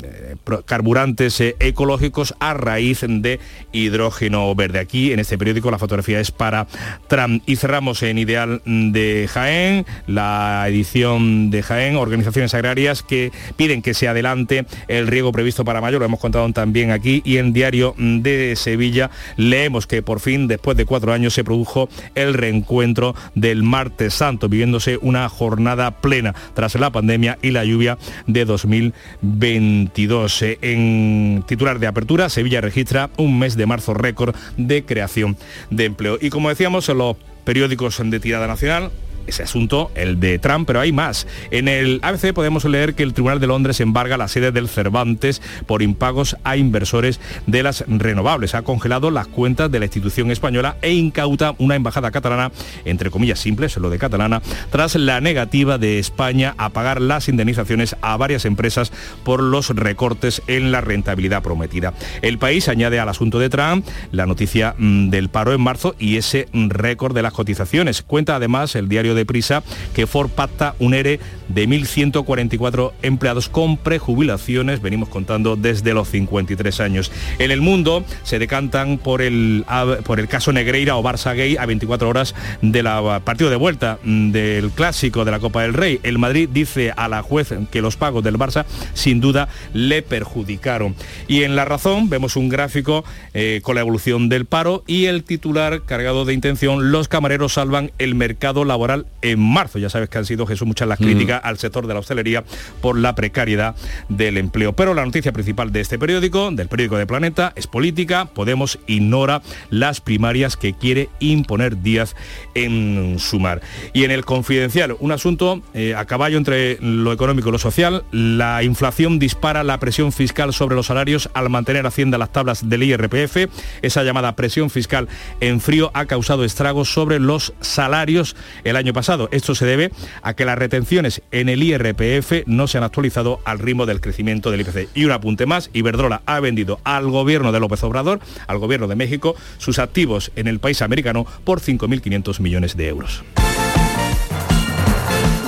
[0.66, 3.40] carburantes eh, ecológicos a raíz de
[3.72, 4.78] hidrógeno verde.
[4.78, 6.66] Aquí en este periódico la fotografía es para
[7.08, 7.42] Trump.
[7.46, 13.94] Y cerramos en Ideal de Jaén, la edición de Jaén, organizaciones agrarias que piden que
[13.94, 17.94] se adelante el riego previsto para mayo, lo hemos contado también aquí, y en Diario
[17.96, 23.62] de Sevilla leemos que por fin, después de cuatro años, se produjo el reencuentro del
[23.62, 30.44] martes santo, viviéndose una jornada plena tras la pandemia y la lluvia de 2022.
[30.62, 35.36] En titular de apertura, Sevilla registra un mes de marzo récord de creación
[35.70, 36.18] de empleo.
[36.20, 38.90] Y como decíamos, los periódicos de tirada nacional,
[39.26, 41.26] ese asunto, el de Trump, pero hay más.
[41.50, 45.42] En el ABC podemos leer que el Tribunal de Londres embarga la sede del Cervantes
[45.66, 48.54] por impagos a inversores de las renovables.
[48.54, 52.52] Ha congelado las cuentas de la institución española e incauta una embajada catalana,
[52.84, 57.96] entre comillas simples, lo de catalana, tras la negativa de España a pagar las indemnizaciones
[58.00, 58.92] a varias empresas
[59.24, 61.94] por los recortes en la rentabilidad prometida.
[62.22, 66.16] El país añade al asunto de Trump la noticia mm, del paro en marzo y
[66.16, 68.02] ese récord de las cotizaciones.
[68.02, 69.62] Cuenta además el diario de prisa
[69.94, 76.80] que Ford pacta un ERE de 1.144 empleados con prejubilaciones, venimos contando desde los 53
[76.80, 77.12] años.
[77.38, 79.64] En el mundo se decantan por el,
[80.04, 82.88] por el caso Negreira o Barça Gay a 24 horas del
[83.24, 86.00] partido de vuelta mm, del clásico de la Copa del Rey.
[86.02, 90.94] El Madrid dice a la juez que los pagos del Barça sin duda le perjudicaron.
[91.28, 95.24] Y en La Razón vemos un gráfico eh, con la evolución del paro y el
[95.24, 99.78] titular cargado de intención, los camareros salvan el mercado laboral en marzo.
[99.78, 101.04] Ya sabes que han sido, Jesús, muchas las mm.
[101.04, 102.44] críticas al sector de la hostelería
[102.80, 103.74] por la precariedad
[104.08, 104.74] del empleo.
[104.74, 108.26] Pero la noticia principal de este periódico, del periódico de Planeta, es política.
[108.26, 112.14] Podemos ignora las primarias que quiere imponer Díaz
[112.54, 113.62] en Sumar.
[113.92, 118.04] Y en el confidencial, un asunto eh, a caballo entre lo económico y lo social.
[118.12, 122.82] La inflación dispara la presión fiscal sobre los salarios al mantener Hacienda las tablas del
[122.82, 123.48] IRPF.
[123.82, 125.08] Esa llamada presión fiscal
[125.40, 129.28] en frío ha causado estragos sobre los salarios el año pasado.
[129.32, 129.90] Esto se debe
[130.22, 134.50] a que las retenciones en el IRPF no se han actualizado al ritmo del crecimiento
[134.50, 134.88] del IPC.
[134.94, 138.96] Y un apunte más, Iberdrola ha vendido al gobierno de López Obrador, al gobierno de
[138.96, 143.22] México, sus activos en el país americano por 5.500 millones de euros.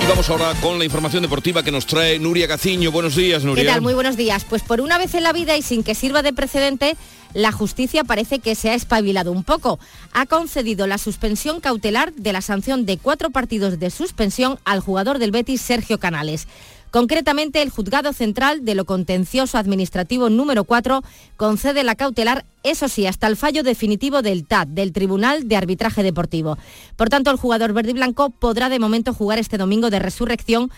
[0.01, 2.91] Y vamos ahora con la información deportiva que nos trae Nuria Gaciño.
[2.91, 3.63] Buenos días, Nuria.
[3.63, 3.81] ¿Qué tal?
[3.81, 4.45] Muy buenos días.
[4.45, 6.95] Pues por una vez en la vida y sin que sirva de precedente,
[7.33, 9.79] la justicia parece que se ha espabilado un poco.
[10.13, 15.19] Ha concedido la suspensión cautelar de la sanción de cuatro partidos de suspensión al jugador
[15.19, 16.47] del Betis, Sergio Canales.
[16.89, 21.03] Concretamente, el Juzgado Central de lo Contencioso Administrativo número 4
[21.35, 26.01] concede la cautelar, eso sí, hasta el fallo definitivo del TAD, del Tribunal de Arbitraje
[26.01, 26.57] Deportivo.
[26.95, 30.71] Por tanto, el jugador verde y blanco podrá de momento jugar este domingo de resurrección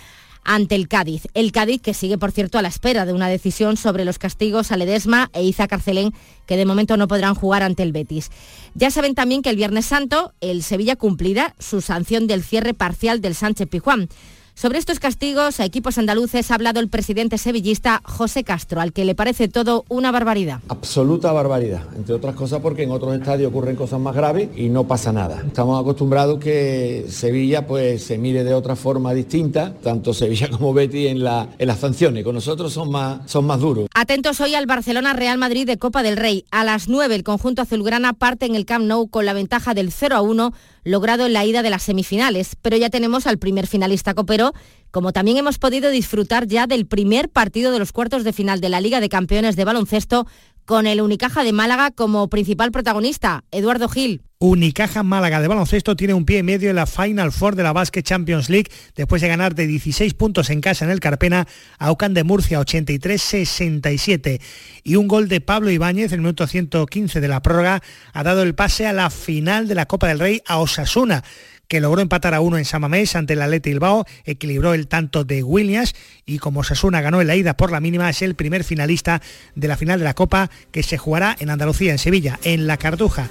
[0.43, 1.27] ante el Cádiz.
[1.33, 4.71] El Cádiz que sigue, por cierto, a la espera de una decisión sobre los castigos
[4.71, 6.13] a Ledesma e Iza Carcelén,
[6.45, 8.31] que de momento no podrán jugar ante el Betis.
[8.73, 13.21] Ya saben también que el Viernes Santo el Sevilla cumplirá su sanción del cierre parcial
[13.21, 14.09] del Sánchez Pijuán.
[14.59, 19.05] Sobre estos castigos a equipos andaluces ha hablado el presidente sevillista José Castro, al que
[19.05, 20.59] le parece todo una barbaridad.
[20.67, 24.85] Absoluta barbaridad, entre otras cosas porque en otros estadios ocurren cosas más graves y no
[24.85, 25.43] pasa nada.
[25.47, 31.07] Estamos acostumbrados que Sevilla pues se mire de otra forma distinta, tanto Sevilla como Betty
[31.07, 32.25] en, la, en las sanciones.
[32.25, 33.87] Con nosotros son más, son más duros.
[33.95, 36.43] Atentos hoy al Barcelona Real Madrid de Copa del Rey.
[36.51, 39.89] A las 9 el conjunto azulgrana parte en el Camp Nou con la ventaja del
[39.93, 40.51] 0 a 1
[40.83, 42.55] logrado en la ida de las semifinales.
[42.61, 44.53] Pero ya tenemos al primer finalista copero
[44.91, 48.69] como también hemos podido disfrutar ya del primer partido de los cuartos de final de
[48.69, 50.25] la Liga de Campeones de Baloncesto
[50.69, 54.21] con el Unicaja de Málaga como principal protagonista, Eduardo Gil.
[54.37, 57.73] Unicaja Málaga de baloncesto tiene un pie y medio en la Final Four de la
[57.73, 61.47] Basket Champions League después de ganar de 16 puntos en casa en el Carpena
[61.79, 64.39] a Ocan de Murcia 83-67
[64.83, 67.81] y un gol de Pablo Ibáñez en el minuto 115 de la prórroga
[68.13, 71.23] ha dado el pase a la final de la Copa del Rey a Osasuna
[71.69, 75.43] que logró empatar a uno en Samamés ante el Atleti Bilbao, equilibró el tanto de
[75.43, 79.21] Williams y como Sasuna ganó en la ida por la mínima, es el primer finalista
[79.55, 82.77] de la final de la Copa que se jugará en Andalucía, en Sevilla, en La
[82.77, 83.29] Cartuja.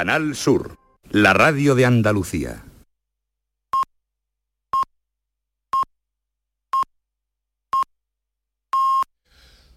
[0.00, 0.78] Canal Sur,
[1.10, 2.64] la radio de Andalucía.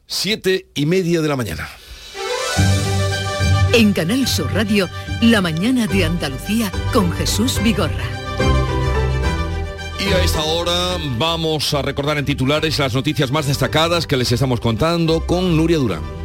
[0.06, 1.68] Siete y media de la mañana.
[3.74, 4.88] En Canal Sur Radio,
[5.20, 8.06] la mañana de Andalucía con Jesús Vigorra.
[10.00, 14.32] Y a esta hora vamos a recordar en titulares las noticias más destacadas que les
[14.32, 16.23] estamos contando con Nuria Durán.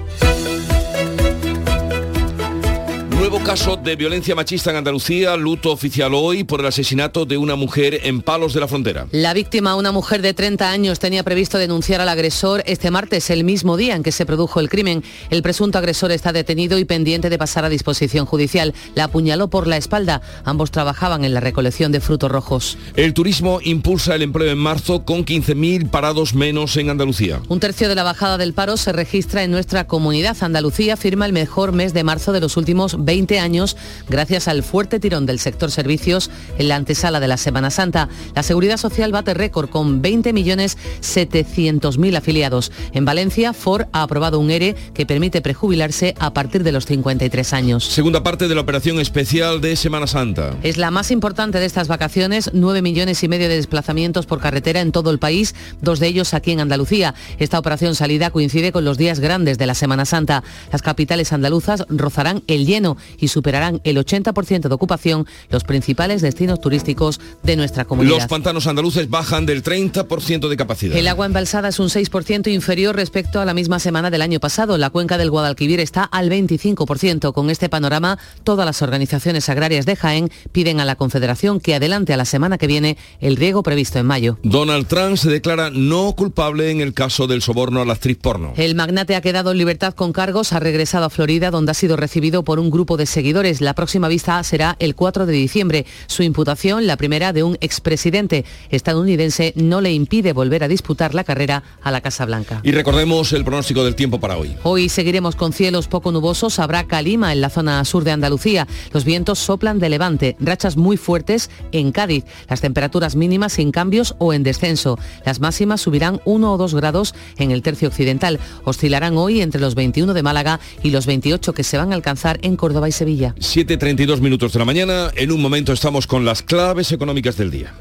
[3.18, 7.56] Nuevo caso de violencia machista en Andalucía, luto oficial hoy por el asesinato de una
[7.56, 9.08] mujer en Palos de la Frontera.
[9.10, 13.42] La víctima, una mujer de 30 años, tenía previsto denunciar al agresor este martes, el
[13.42, 15.02] mismo día en que se produjo el crimen.
[15.30, 18.72] El presunto agresor está detenido y pendiente de pasar a disposición judicial.
[18.94, 20.22] La apuñaló por la espalda.
[20.44, 22.78] Ambos trabajaban en la recolección de frutos rojos.
[22.94, 27.40] El turismo impulsa el empleo en marzo con 15.000 parados menos en Andalucía.
[27.48, 30.36] Un tercio de la bajada del paro se registra en nuestra comunidad.
[30.40, 35.00] Andalucía firma el mejor mes de marzo de los últimos 20 años gracias al fuerte
[35.00, 38.10] tirón del sector servicios en la antesala de la Semana Santa.
[38.34, 42.70] La Seguridad Social bate récord con 20.700.000 afiliados.
[42.92, 47.54] En Valencia, Ford ha aprobado un ERE que permite prejubilarse a partir de los 53
[47.54, 47.84] años.
[47.84, 50.58] Segunda parte de la operación especial de Semana Santa.
[50.62, 54.82] Es la más importante de estas vacaciones, 9 millones y medio de desplazamientos por carretera
[54.82, 57.14] en todo el país, dos de ellos aquí en Andalucía.
[57.38, 60.44] Esta operación salida coincide con los días grandes de la Semana Santa.
[60.70, 66.60] Las capitales andaluzas rozarán el lleno y superarán el 80% de ocupación los principales destinos
[66.60, 68.16] turísticos de nuestra comunidad.
[68.16, 70.96] Los pantanos andaluces bajan del 30% de capacidad.
[70.96, 74.78] El agua embalsada es un 6% inferior respecto a la misma semana del año pasado.
[74.78, 77.32] La cuenca del Guadalquivir está al 25%.
[77.32, 82.12] Con este panorama, todas las organizaciones agrarias de Jaén piden a la Confederación que adelante
[82.12, 84.38] a la semana que viene el riego previsto en mayo.
[84.42, 88.52] Donald Trump se declara no culpable en el caso del soborno a la actriz porno.
[88.56, 91.96] El magnate ha quedado en libertad con cargos, ha regresado a Florida donde ha sido
[91.96, 93.60] recibido por un grupo de seguidores.
[93.60, 95.86] La próxima vista será el 4 de diciembre.
[96.06, 101.24] Su imputación, la primera de un expresidente estadounidense, no le impide volver a disputar la
[101.24, 102.60] carrera a la Casa Blanca.
[102.62, 104.56] Y recordemos el pronóstico del tiempo para hoy.
[104.62, 106.58] Hoy seguiremos con cielos poco nubosos.
[106.58, 108.66] Habrá calima en la zona sur de Andalucía.
[108.92, 112.24] Los vientos soplan de levante, rachas muy fuertes en Cádiz.
[112.48, 114.98] Las temperaturas mínimas sin cambios o en descenso.
[115.24, 118.38] Las máximas subirán 1 o 2 grados en el tercio occidental.
[118.64, 122.38] Oscilarán hoy entre los 21 de Málaga y los 28 que se van a alcanzar
[122.42, 123.34] en Córdoba y Sevilla.
[123.38, 125.10] 7.32 minutos de la mañana.
[125.16, 127.74] En un momento estamos con las claves económicas del día.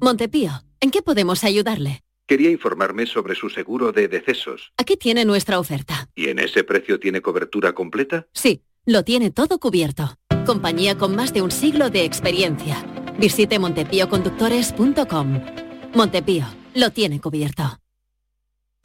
[0.00, 2.02] Montepío, ¿en qué podemos ayudarle?
[2.28, 4.72] Quería informarme sobre su seguro de decesos.
[4.76, 6.08] Aquí tiene nuestra oferta.
[6.14, 8.28] ¿Y en ese precio tiene cobertura completa?
[8.34, 10.14] Sí, lo tiene todo cubierto.
[10.44, 12.84] Compañía con más de un siglo de experiencia.
[13.18, 15.40] Visite montepíoconductores.com.
[15.94, 17.80] Montepío, lo tiene cubierto.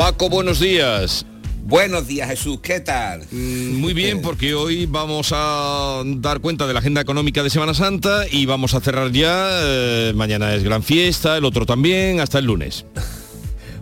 [0.00, 1.26] Paco, buenos días.
[1.62, 3.26] Buenos días Jesús, ¿qué tal?
[3.30, 7.74] Mm, muy bien, porque hoy vamos a dar cuenta de la agenda económica de Semana
[7.74, 9.50] Santa y vamos a cerrar ya.
[9.62, 12.86] eh, mañana es gran fiesta, el otro también, hasta el lunes.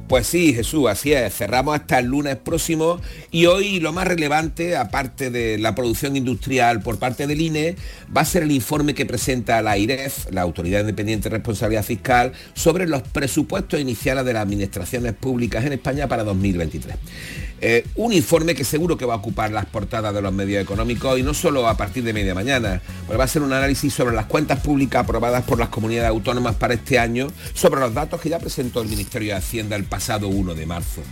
[0.08, 1.34] Pues sí, Jesús, así es.
[1.34, 2.98] Cerramos hasta el lunes próximo
[3.30, 7.76] y hoy lo más relevante, aparte de la producción industrial por parte del INE,
[8.16, 12.32] va a ser el informe que presenta la AIREF, la Autoridad Independiente de Responsabilidad Fiscal,
[12.54, 16.96] sobre los presupuestos iniciales de las administraciones públicas en España para 2023.
[17.60, 21.18] Eh, un informe que seguro que va a ocupar las portadas de los medios económicos
[21.18, 24.14] y no solo a partir de media mañana, pues va a ser un análisis sobre
[24.14, 28.28] las cuentas públicas aprobadas por las comunidades autónomas para este año, sobre los datos que
[28.28, 31.02] ya presentó el Ministerio de Hacienda el pasado 1 de marzo.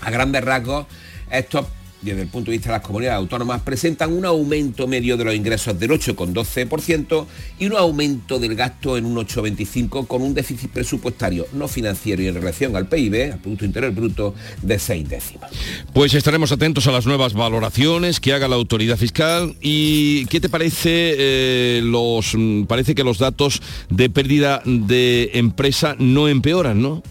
[0.00, 0.86] A grandes rasgos,
[1.30, 1.66] estos
[2.02, 5.34] desde el punto de vista de las comunidades autónomas, presentan un aumento medio de los
[5.34, 7.26] ingresos del 8,12%
[7.58, 12.28] y un aumento del gasto en un 8,25% con un déficit presupuestario no financiero y
[12.28, 15.50] en relación al PIB, al Producto Interior Bruto, de 6 décimas.
[15.92, 20.48] Pues estaremos atentos a las nuevas valoraciones que haga la autoridad fiscal y ¿qué te
[20.48, 27.02] parece eh, los mm, parece que los datos de pérdida de empresa no empeoran, ¿no?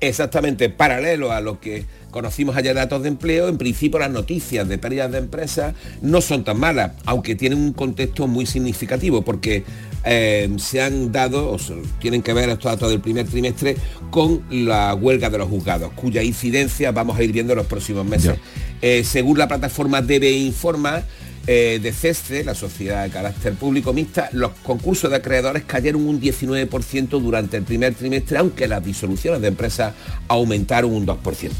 [0.00, 4.78] Exactamente, paralelo a lo que conocimos ayer datos de empleo, en principio las noticias de
[4.78, 9.64] pérdidas de empresas no son tan malas, aunque tienen un contexto muy significativo, porque
[10.04, 11.56] eh, se han dado, o
[12.00, 13.76] tienen que ver estos datos del primer trimestre
[14.10, 18.04] con la huelga de los juzgados, cuya incidencia vamos a ir viendo en los próximos
[18.04, 18.38] meses.
[18.82, 21.02] Eh, según la plataforma DB Informa,
[21.46, 26.20] eh, de CESCE, la sociedad de carácter público mixta, los concursos de acreedores cayeron un
[26.20, 29.94] 19% durante el primer trimestre, aunque las disoluciones de empresas
[30.28, 31.50] aumentaron un 2%.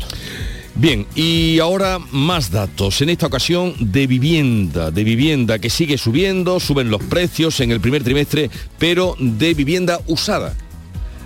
[0.74, 6.60] Bien, y ahora más datos, en esta ocasión de vivienda, de vivienda que sigue subiendo,
[6.60, 10.54] suben los precios en el primer trimestre, pero de vivienda usada.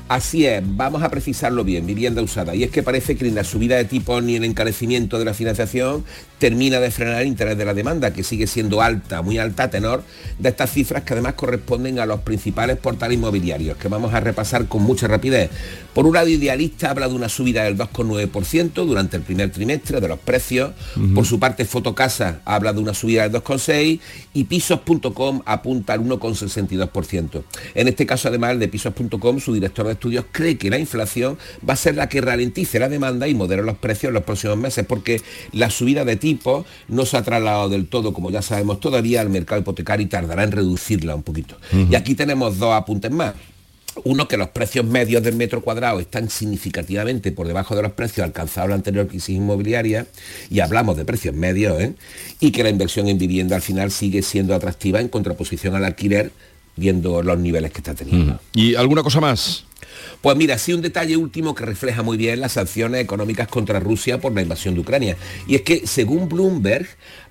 [0.09, 2.55] Así es, vamos a precisarlo bien, vivienda usada.
[2.55, 5.35] Y es que parece que ni la subida de tipos ni el encarecimiento de la
[5.35, 6.05] financiación
[6.39, 10.05] termina de frenar el interés de la demanda, que sigue siendo alta, muy alta tenor,
[10.39, 14.69] de estas cifras que además corresponden a los principales portales inmobiliarios, que vamos a repasar
[14.69, 15.51] con mucha rapidez.
[15.93, 20.07] Por un lado, Idealista habla de una subida del 2,9% durante el primer trimestre de
[20.07, 20.73] los precios.
[21.15, 24.01] Por su parte, Fotocasa habla de una subida del 2,6%
[24.35, 27.43] y Pisos.com apunta al 1,62%.
[27.75, 31.39] En este caso, además, el de Pisos.com, su director de estudios cree que la inflación
[31.69, 34.57] va a ser la que ralentice la demanda y modere los precios en los próximos
[34.57, 35.21] meses, porque
[35.53, 39.31] la subida de tipos no se ha trasladado del todo, como ya sabemos todavía, al
[39.31, 41.57] mercado hipotecario y tardará en reducirla un poquito.
[41.91, 43.35] Y aquí tenemos dos apuntes más.
[44.05, 48.25] Uno, que los precios medios del metro cuadrado están significativamente por debajo de los precios
[48.25, 50.07] alcanzados en la anterior crisis inmobiliaria,
[50.51, 51.95] y hablamos de precios medios, ¿eh?
[52.41, 56.31] y que la inversión en vivienda al final sigue siendo atractiva en contraposición al alquiler,
[56.77, 58.39] viendo los niveles que está teniendo.
[58.53, 59.66] ¿Y alguna cosa más?
[60.21, 64.21] Pues mira, sí un detalle último que refleja muy bien las sanciones económicas contra Rusia
[64.21, 65.17] por la invasión de Ucrania.
[65.47, 66.87] Y es que, según Bloomberg,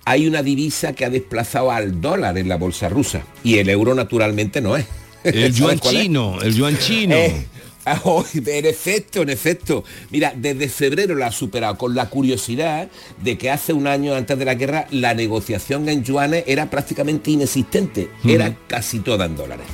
[0.06, 3.24] hay una divisa que ha desplazado al dólar en la bolsa rusa.
[3.44, 4.86] Y el euro naturalmente no es.
[5.24, 7.16] El yuan chino, el yuan chino.
[7.16, 7.48] Eh,
[7.86, 9.84] en efecto, en efecto.
[10.10, 12.90] Mira, desde febrero la ha superado con la curiosidad
[13.22, 17.32] de que hace un año antes de la guerra la negociación en yuanes era prácticamente
[17.32, 18.10] inexistente.
[18.24, 19.68] Era casi toda en dólares.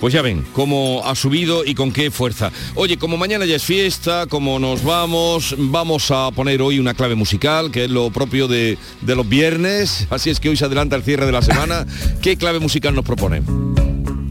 [0.00, 2.52] Pues ya ven cómo ha subido y con qué fuerza.
[2.74, 7.14] Oye, como mañana ya es fiesta, como nos vamos, vamos a poner hoy una clave
[7.14, 10.06] musical, que es lo propio de, de los viernes.
[10.10, 11.86] Así es que hoy se adelanta el cierre de la semana.
[12.22, 13.42] ¿Qué clave musical nos propone?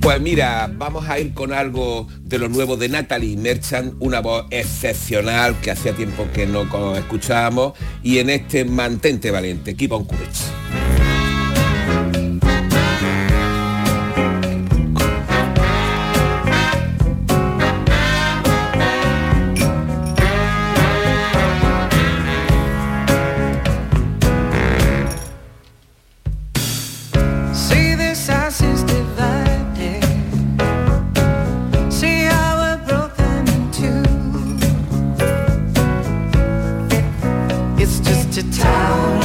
[0.05, 4.45] Pues mira, vamos a ir con algo de lo nuevo de Natalie Merchant, una voz
[4.51, 10.43] excepcional que hacía tiempo que no escuchábamos y en este mantente valiente, keep on courage.
[37.87, 39.24] It's just a town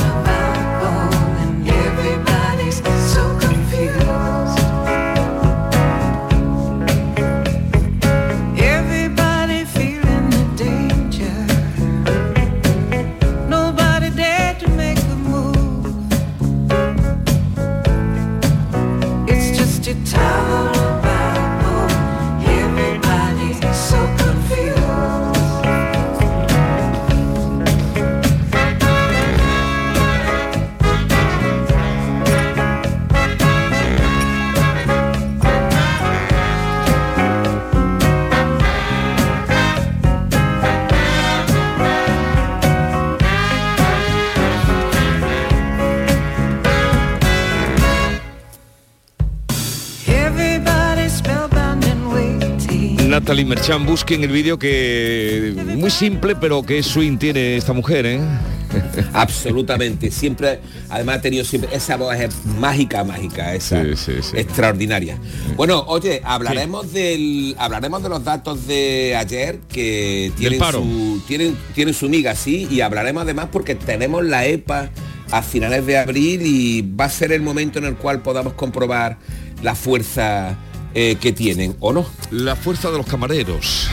[53.30, 58.20] Natalie Merchant, busquen el vídeo que muy simple, pero qué swing tiene esta mujer, ¿eh?
[59.12, 60.10] Absolutamente.
[60.10, 60.58] Siempre,
[60.88, 65.16] además ha tenido siempre, esa voz es mágica, mágica, esa extraordinaria.
[65.54, 71.94] Bueno, oye, hablaremos del, hablaremos de los datos de ayer que tienen su, tienen, tienen
[71.94, 74.90] su miga, sí, y hablaremos además porque tenemos la EPA
[75.30, 79.18] a finales de abril y va a ser el momento en el cual podamos comprobar
[79.62, 80.58] la fuerza
[80.94, 82.06] eh, que tienen, ¿o no?
[82.30, 83.88] La fuerza de los camareros.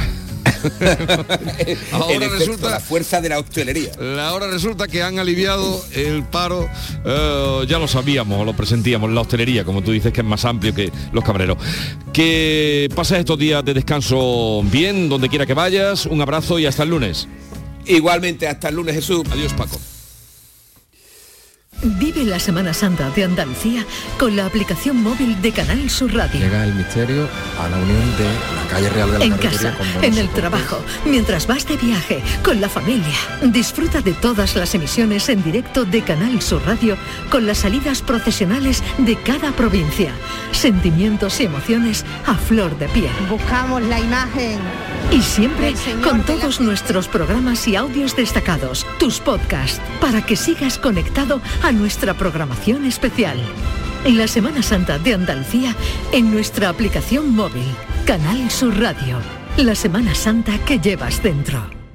[1.92, 3.92] Ahora resulta la fuerza de la hostelería.
[4.22, 6.68] Ahora resulta que han aliviado el paro,
[7.06, 10.74] eh, ya lo sabíamos, lo presentíamos, la hostelería, como tú dices, que es más amplio
[10.74, 11.58] que los camareros.
[12.14, 16.84] Que pases estos días de descanso bien, donde quiera que vayas, un abrazo y hasta
[16.84, 17.28] el lunes.
[17.86, 19.24] Igualmente, hasta el lunes, Jesús.
[19.32, 19.80] Adiós, Paco.
[21.84, 23.86] Vive la Semana Santa de Andalucía
[24.18, 26.40] con la aplicación móvil de Canal Sur Radio.
[26.40, 30.04] Llega el misterio a la unión de la calle Real de la En casa, con
[30.04, 33.16] en el trabajo, mientras vas de viaje, con la familia.
[33.44, 36.98] Disfruta de todas las emisiones en directo de Canal Sur Radio
[37.30, 40.12] con las salidas procesionales de cada provincia.
[40.54, 43.12] Sentimientos y emociones a flor de piel.
[43.30, 44.58] Buscamos la imagen.
[45.12, 51.42] Y siempre con todos nuestros programas y audios destacados, tus podcasts, para que sigas conectado
[51.64, 53.38] a nuestra programación especial.
[54.06, 55.76] La Semana Santa de Andalucía
[56.12, 57.66] en nuestra aplicación móvil,
[58.06, 59.18] Canal Sur Radio.
[59.58, 61.87] La Semana Santa que llevas dentro.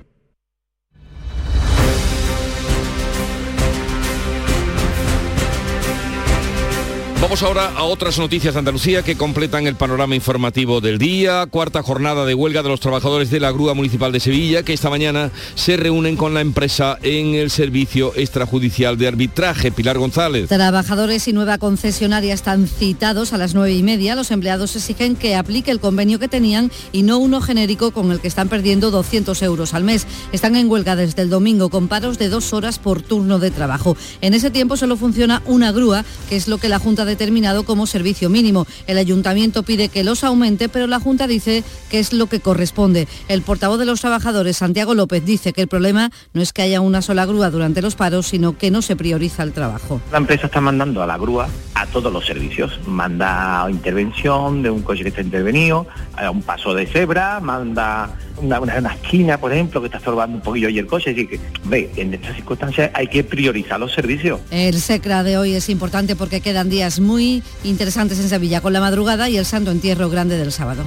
[7.23, 11.47] Vamos ahora a otras noticias de Andalucía que completan el panorama informativo del día.
[11.47, 14.91] Cuarta jornada de huelga de los trabajadores de la Grúa Municipal de Sevilla que esta
[14.91, 19.71] mañana se reúnen con la empresa en el servicio extrajudicial de arbitraje.
[19.71, 20.49] Pilar González.
[20.49, 24.17] Trabajadores y nueva concesionaria están citados a las nueve y media.
[24.17, 28.19] Los empleados exigen que aplique el convenio que tenían y no uno genérico con el
[28.19, 30.09] que están perdiendo 200 euros al mes.
[30.33, 33.97] Están en huelga desde el domingo con paros de dos horas por turno de trabajo.
[34.23, 37.65] En ese tiempo solo funciona una grúa, que es lo que la Junta ha determinado
[37.65, 38.67] como servicio mínimo.
[38.87, 43.07] El ayuntamiento pide que los aumente, pero la Junta dice que es lo que corresponde.
[43.29, 46.81] El portavoz de los trabajadores, Santiago López, dice que el problema no es que haya
[46.81, 50.01] una sola grúa durante los paros, sino que no se prioriza el trabajo.
[50.11, 52.81] La empresa está mandando a la grúa a todos los servicios.
[52.87, 55.87] Manda intervención de un coche que está intervenido,
[56.17, 60.37] a un paso de cebra, manda una, una- una esquina, por ejemplo, que está estorbando
[60.37, 61.11] un poquillo y el coche.
[61.11, 64.41] Así que, ve, en estas circunstancias hay que priorizar los servicios.
[64.51, 68.81] El SECRA de hoy es importante porque quedan días muy interesantes en Sevilla con la
[68.81, 70.85] madrugada y el Santo Entierro Grande del sábado.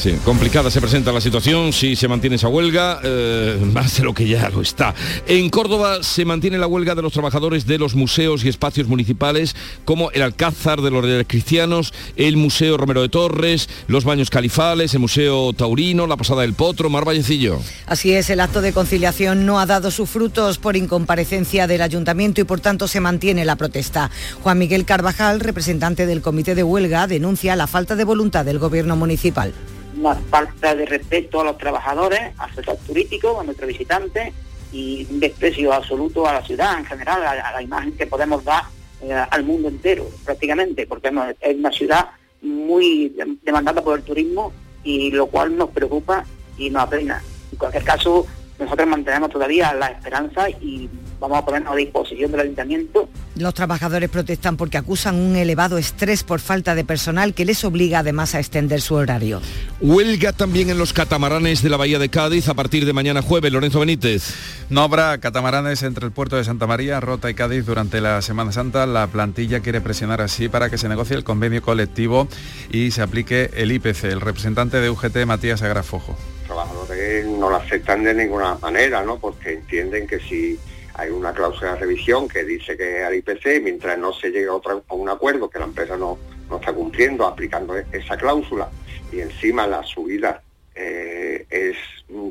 [0.00, 4.14] Sí, complicada se presenta la situación si se mantiene esa huelga, eh, más de lo
[4.14, 4.94] que ya lo está.
[5.26, 9.54] En Córdoba se mantiene la huelga de los trabajadores de los museos y espacios municipales
[9.84, 14.94] como el Alcázar de los Reyes Cristianos, el Museo Romero de Torres, los Baños Califales,
[14.94, 17.60] el Museo Taurino, la Posada del Potro, Mar Vallecillo.
[17.84, 22.40] Así es, el acto de conciliación no ha dado sus frutos por incomparecencia del ayuntamiento
[22.40, 24.10] y por tanto se mantiene la protesta.
[24.42, 28.96] Juan Miguel Carvajal, representante del comité de huelga, denuncia la falta de voluntad del gobierno
[28.96, 29.52] municipal.
[30.00, 34.32] Una falta de respeto a los trabajadores, al sector turístico, a nuestros visitantes
[34.72, 38.64] y un desprecio absoluto a la ciudad en general, a, la imagen que podemos dar
[39.02, 42.06] eh, al mundo entero prácticamente, porque es una ciudad
[42.40, 46.24] muy dem- demandada por el turismo y lo cual nos preocupa
[46.56, 47.22] y nos apena.
[47.52, 48.26] En cualquier caso,
[48.60, 50.88] nosotros mantenemos todavía la esperanza y
[51.18, 56.24] vamos a ponernos a disposición del ayuntamiento Los trabajadores protestan porque acusan un elevado estrés
[56.24, 59.40] por falta de personal que les obliga además a extender su horario.
[59.80, 63.52] Huelga también en los catamaranes de la Bahía de Cádiz a partir de mañana jueves.
[63.52, 64.34] Lorenzo Benítez.
[64.68, 68.52] No habrá catamaranes entre el puerto de Santa María, Rota y Cádiz durante la Semana
[68.52, 68.86] Santa.
[68.86, 72.28] La plantilla quiere presionar así para que se negocie el convenio colectivo
[72.70, 74.04] y se aplique el IPC.
[74.04, 76.16] El representante de UGT, Matías Agrafojo.
[76.50, 79.20] Trabajadores no lo aceptan de ninguna manera, ¿no?
[79.20, 80.58] Porque entienden que si
[80.94, 84.94] hay una cláusula de revisión que dice que al IPC, mientras no se llegue a
[84.94, 86.18] un acuerdo que la empresa no,
[86.50, 88.68] no está cumpliendo, aplicando e- esa cláusula,
[89.12, 90.42] y encima la subida
[90.74, 91.76] eh, es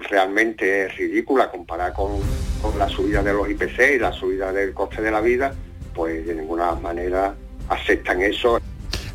[0.10, 2.20] realmente ridícula comparada con,
[2.62, 5.54] con la subida de los IPC y la subida del coste de la vida,
[5.96, 7.34] pues de ninguna manera
[7.70, 8.60] aceptan eso.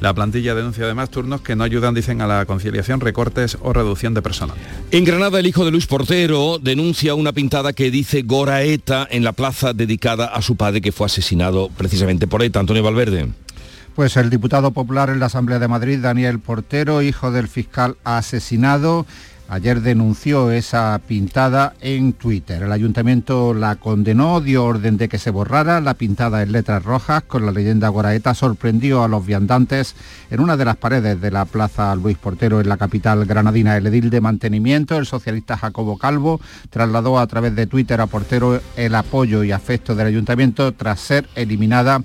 [0.05, 4.12] La plantilla denuncia además turnos que no ayudan, dicen, a la conciliación, recortes o reducción
[4.12, 4.55] de personal.
[4.90, 9.32] En Granada, el hijo de Luis Portero denuncia una pintada que dice Goraeta en la
[9.32, 13.30] plaza dedicada a su padre que fue asesinado precisamente por ETA, Antonio Valverde.
[13.94, 19.07] Pues el diputado popular en la Asamblea de Madrid, Daniel Portero, hijo del fiscal asesinado,
[19.49, 22.62] ayer denunció esa pintada en Twitter.
[22.62, 27.22] El ayuntamiento la condenó, dio orden de que se borrara la pintada en letras rojas
[27.22, 29.95] con la leyenda Goraeta, sorprendió a los viandantes
[30.30, 33.76] en una de las paredes de la Plaza Luis Portero en la capital granadina.
[33.76, 36.40] El edil de mantenimiento, el socialista Jacobo Calvo,
[36.70, 41.28] trasladó a través de Twitter a Portero el apoyo y afecto del ayuntamiento tras ser
[41.34, 42.03] eliminada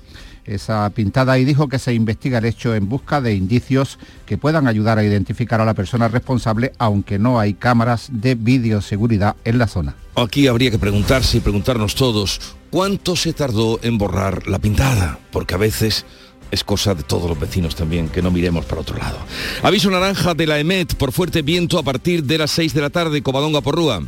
[0.50, 4.66] esa pintada y dijo que se investiga el hecho en busca de indicios que puedan
[4.66, 9.66] ayudar a identificar a la persona responsable, aunque no hay cámaras de videoseguridad en la
[9.66, 9.94] zona.
[10.16, 15.18] Aquí habría que preguntarse y preguntarnos todos, ¿cuánto se tardó en borrar la pintada?
[15.30, 16.04] Porque a veces
[16.50, 19.18] es cosa de todos los vecinos también, que no miremos para otro lado.
[19.62, 22.90] Aviso naranja de la EMET por fuerte viento a partir de las 6 de la
[22.90, 24.02] tarde, Covadonga Porrúa.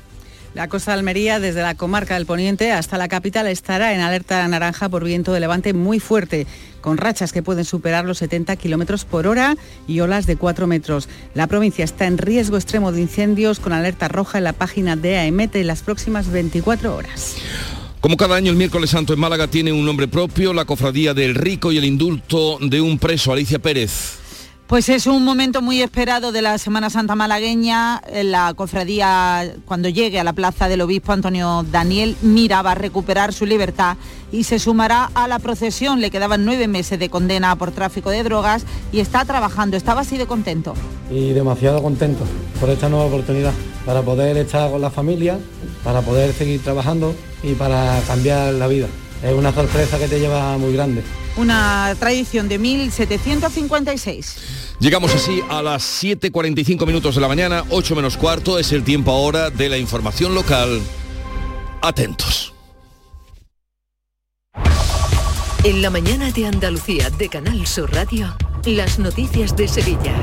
[0.54, 4.46] La costa de Almería, desde la comarca del Poniente hasta la capital, estará en alerta
[4.48, 6.46] naranja por viento de levante muy fuerte,
[6.82, 9.56] con rachas que pueden superar los 70 kilómetros por hora
[9.88, 11.08] y olas de 4 metros.
[11.34, 15.16] La provincia está en riesgo extremo de incendios con alerta roja en la página de
[15.16, 17.36] AEMET en las próximas 24 horas.
[18.00, 21.34] Como cada año el miércoles santo en Málaga tiene un nombre propio, la cofradía del
[21.34, 24.21] rico y el indulto de un preso, Alicia Pérez.
[24.72, 28.00] Pues es un momento muy esperado de la Semana Santa malagueña.
[28.22, 33.34] La cofradía, cuando llegue a la plaza del obispo Antonio Daniel Mira, va a recuperar
[33.34, 33.98] su libertad
[34.32, 36.00] y se sumará a la procesión.
[36.00, 39.76] Le quedaban nueve meses de condena por tráfico de drogas y está trabajando.
[39.76, 40.72] Estaba así de contento.
[41.10, 42.24] Y demasiado contento
[42.58, 43.52] por esta nueva oportunidad,
[43.84, 45.38] para poder estar con la familia,
[45.84, 48.86] para poder seguir trabajando y para cambiar la vida.
[49.22, 51.02] Es una sorpresa que te lleva muy grande.
[51.36, 54.61] Una tradición de 1756.
[54.82, 59.12] Llegamos así a las 7.45 minutos de la mañana, 8 menos cuarto, es el tiempo
[59.12, 60.82] ahora de la información local.
[61.80, 62.52] Atentos.
[65.62, 68.36] En la mañana de Andalucía de Canal Sur Radio,
[68.66, 70.14] las noticias de Sevilla.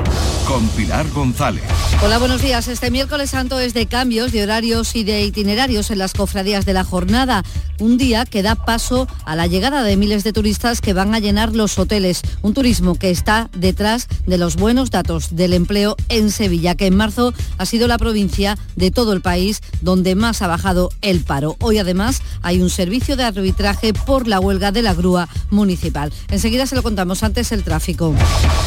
[0.46, 1.62] Con Pilar González.
[2.02, 2.68] Hola, buenos días.
[2.68, 6.72] Este miércoles santo es de cambios de horarios y de itinerarios en las cofradías de
[6.72, 7.44] la jornada.
[7.78, 11.18] Un día que da paso a la llegada de miles de turistas que van a
[11.18, 12.22] llenar los hoteles.
[12.40, 16.96] Un turismo que está detrás de los buenos datos del empleo en Sevilla, que en
[16.96, 21.56] marzo ha sido la provincia de todo el país donde más ha bajado el paro.
[21.60, 26.12] Hoy además hay un servicio de arbitraje por la huelga de la grúa municipal.
[26.28, 28.14] Enseguida se lo contamos antes el tráfico.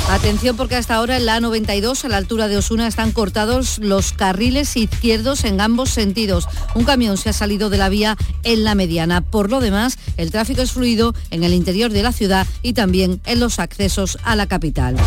[0.09, 4.11] Atención porque hasta ahora en la A92 a la altura de Osuna están cortados los
[4.11, 6.47] carriles izquierdos en ambos sentidos.
[6.75, 9.21] Un camión se ha salido de la vía en la mediana.
[9.21, 13.21] Por lo demás, el tráfico es fluido en el interior de la ciudad y también
[13.25, 14.97] en los accesos a la capital.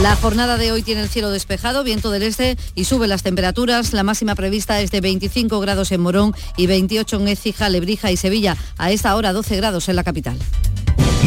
[0.00, 3.92] La jornada de hoy tiene el cielo despejado, viento del este y sube las temperaturas.
[3.92, 8.16] La máxima prevista es de 25 grados en Morón y 28 en Écija, Lebrija y
[8.16, 8.56] Sevilla.
[8.76, 10.38] A esta hora 12 grados en la capital.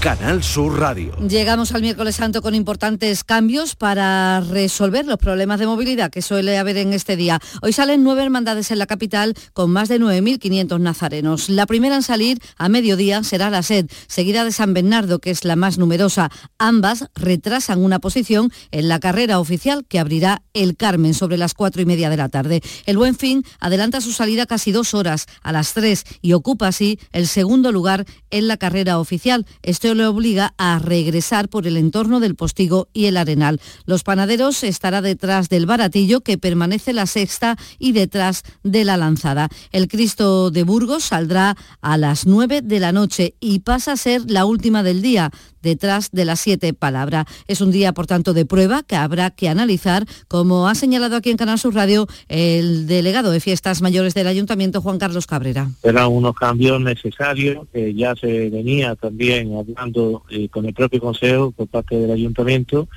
[0.00, 1.14] Canal Sur Radio.
[1.28, 6.56] Llegamos al miércoles santo con importantes cambios para resolver los problemas de movilidad que suele
[6.56, 7.38] haber en este día.
[7.60, 11.50] Hoy salen nueve hermandades en la capital con más de 9.500 nazarenos.
[11.50, 15.44] La primera en salir a mediodía será la SED, seguida de San Bernardo, que es
[15.44, 16.30] la más numerosa.
[16.56, 21.82] Ambas retrasan una posición en la carrera oficial que abrirá el Carmen sobre las cuatro
[21.82, 22.62] y media de la tarde.
[22.86, 26.98] El Buen Fin adelanta su salida casi dos horas a las tres y ocupa así
[27.12, 29.44] el segundo lugar en la carrera oficial.
[29.62, 33.60] Esto le obliga a regresar por el entorno del Postigo y el Arenal.
[33.84, 39.48] Los panaderos estará detrás del Baratillo, que permanece la sexta, y detrás de la Lanzada.
[39.72, 44.30] El Cristo de Burgos saldrá a las 9 de la noche y pasa a ser
[44.30, 45.30] la última del día
[45.62, 47.26] detrás de las siete palabras.
[47.46, 51.30] Es un día, por tanto, de prueba que habrá que analizar, como ha señalado aquí
[51.30, 55.70] en Canal Sur Radio el delegado de Fiestas Mayores del Ayuntamiento, Juan Carlos Cabrera.
[55.82, 61.50] Eran unos cambios necesarios que ya se venía también hablando eh, con el propio Consejo
[61.52, 62.88] por parte del Ayuntamiento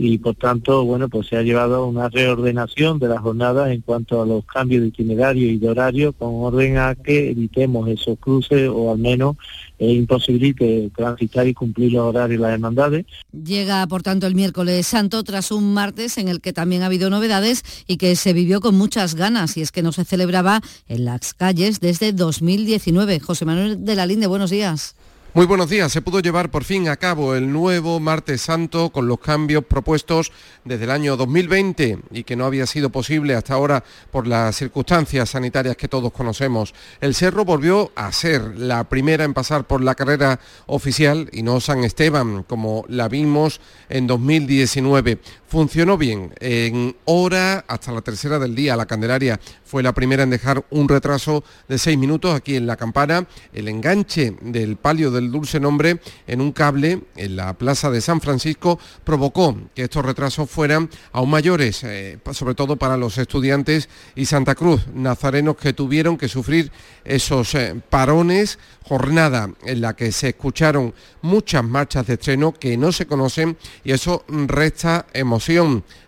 [0.00, 4.22] y por tanto, bueno, pues se ha llevado una reordenación de las jornadas en cuanto
[4.22, 8.70] a los cambios de itinerario y de horario con orden a que evitemos esos cruces
[8.72, 9.36] o al menos
[9.80, 13.06] eh, imposibilite transitar y cumplir los horarios y las hermandades.
[13.32, 17.10] Llega, por tanto, el miércoles santo tras un martes en el que también ha habido
[17.10, 21.06] novedades y que se vivió con muchas ganas y es que no se celebraba en
[21.06, 23.18] las calles desde 2019.
[23.18, 24.94] José Manuel de la Linde, buenos días.
[25.38, 25.92] Muy buenos días.
[25.92, 30.32] Se pudo llevar por fin a cabo el nuevo Martes Santo con los cambios propuestos
[30.64, 35.30] desde el año 2020 y que no había sido posible hasta ahora por las circunstancias
[35.30, 36.74] sanitarias que todos conocemos.
[37.00, 41.60] El Cerro volvió a ser la primera en pasar por la carrera oficial y no
[41.60, 45.20] San Esteban como la vimos en 2019.
[45.48, 46.34] Funcionó bien.
[46.40, 50.90] En hora hasta la tercera del día la Candelaria fue la primera en dejar un
[50.90, 53.26] retraso de seis minutos aquí en la campana.
[53.54, 58.20] El enganche del palio del dulce nombre en un cable en la plaza de San
[58.20, 64.26] Francisco provocó que estos retrasos fueran aún mayores, eh, sobre todo para los estudiantes y
[64.26, 66.70] Santa Cruz, nazarenos que tuvieron que sufrir
[67.06, 72.92] esos eh, parones, jornada en la que se escucharon muchas marchas de estreno que no
[72.92, 75.37] se conocen y eso resta emoción.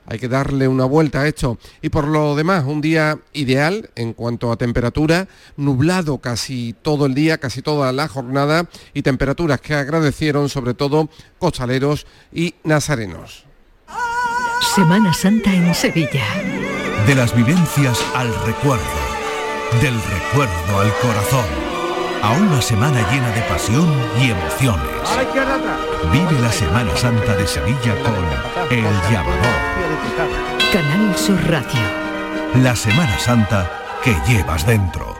[0.06, 1.58] Hay que darle una vuelta a esto.
[1.82, 7.14] Y por lo demás, un día ideal en cuanto a temperatura, nublado casi todo el
[7.14, 11.08] día, casi toda la jornada y temperaturas que agradecieron sobre todo
[11.38, 13.44] costaleros y nazarenos.
[14.74, 16.26] Semana Santa en Sevilla.
[17.06, 18.84] De las vivencias al recuerdo,
[19.80, 21.69] del recuerdo al corazón,
[22.22, 23.88] a una semana llena de pasión
[24.20, 24.86] y emociones.
[26.12, 28.14] Vive la Semana Santa de Sevilla con
[28.70, 29.60] El Llamador.
[30.72, 31.80] Canal Sur Radio.
[32.62, 33.70] La Semana Santa
[34.02, 35.19] que llevas dentro.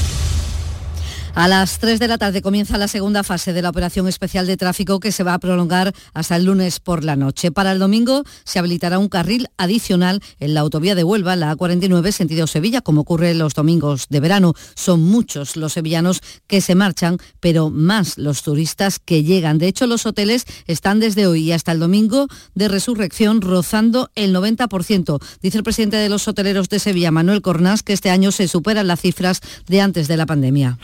[1.33, 4.57] A las 3 de la tarde comienza la segunda fase de la operación especial de
[4.57, 7.51] tráfico que se va a prolongar hasta el lunes por la noche.
[7.51, 12.11] Para el domingo se habilitará un carril adicional en la autovía de Huelva, la A49,
[12.11, 14.53] sentido Sevilla, como ocurre los domingos de verano.
[14.75, 19.57] Son muchos los sevillanos que se marchan, pero más los turistas que llegan.
[19.57, 24.35] De hecho, los hoteles están desde hoy y hasta el domingo de resurrección rozando el
[24.35, 25.19] 90%.
[25.41, 28.87] Dice el presidente de los hoteleros de Sevilla, Manuel Cornás, que este año se superan
[28.87, 30.77] las cifras de antes de la pandemia.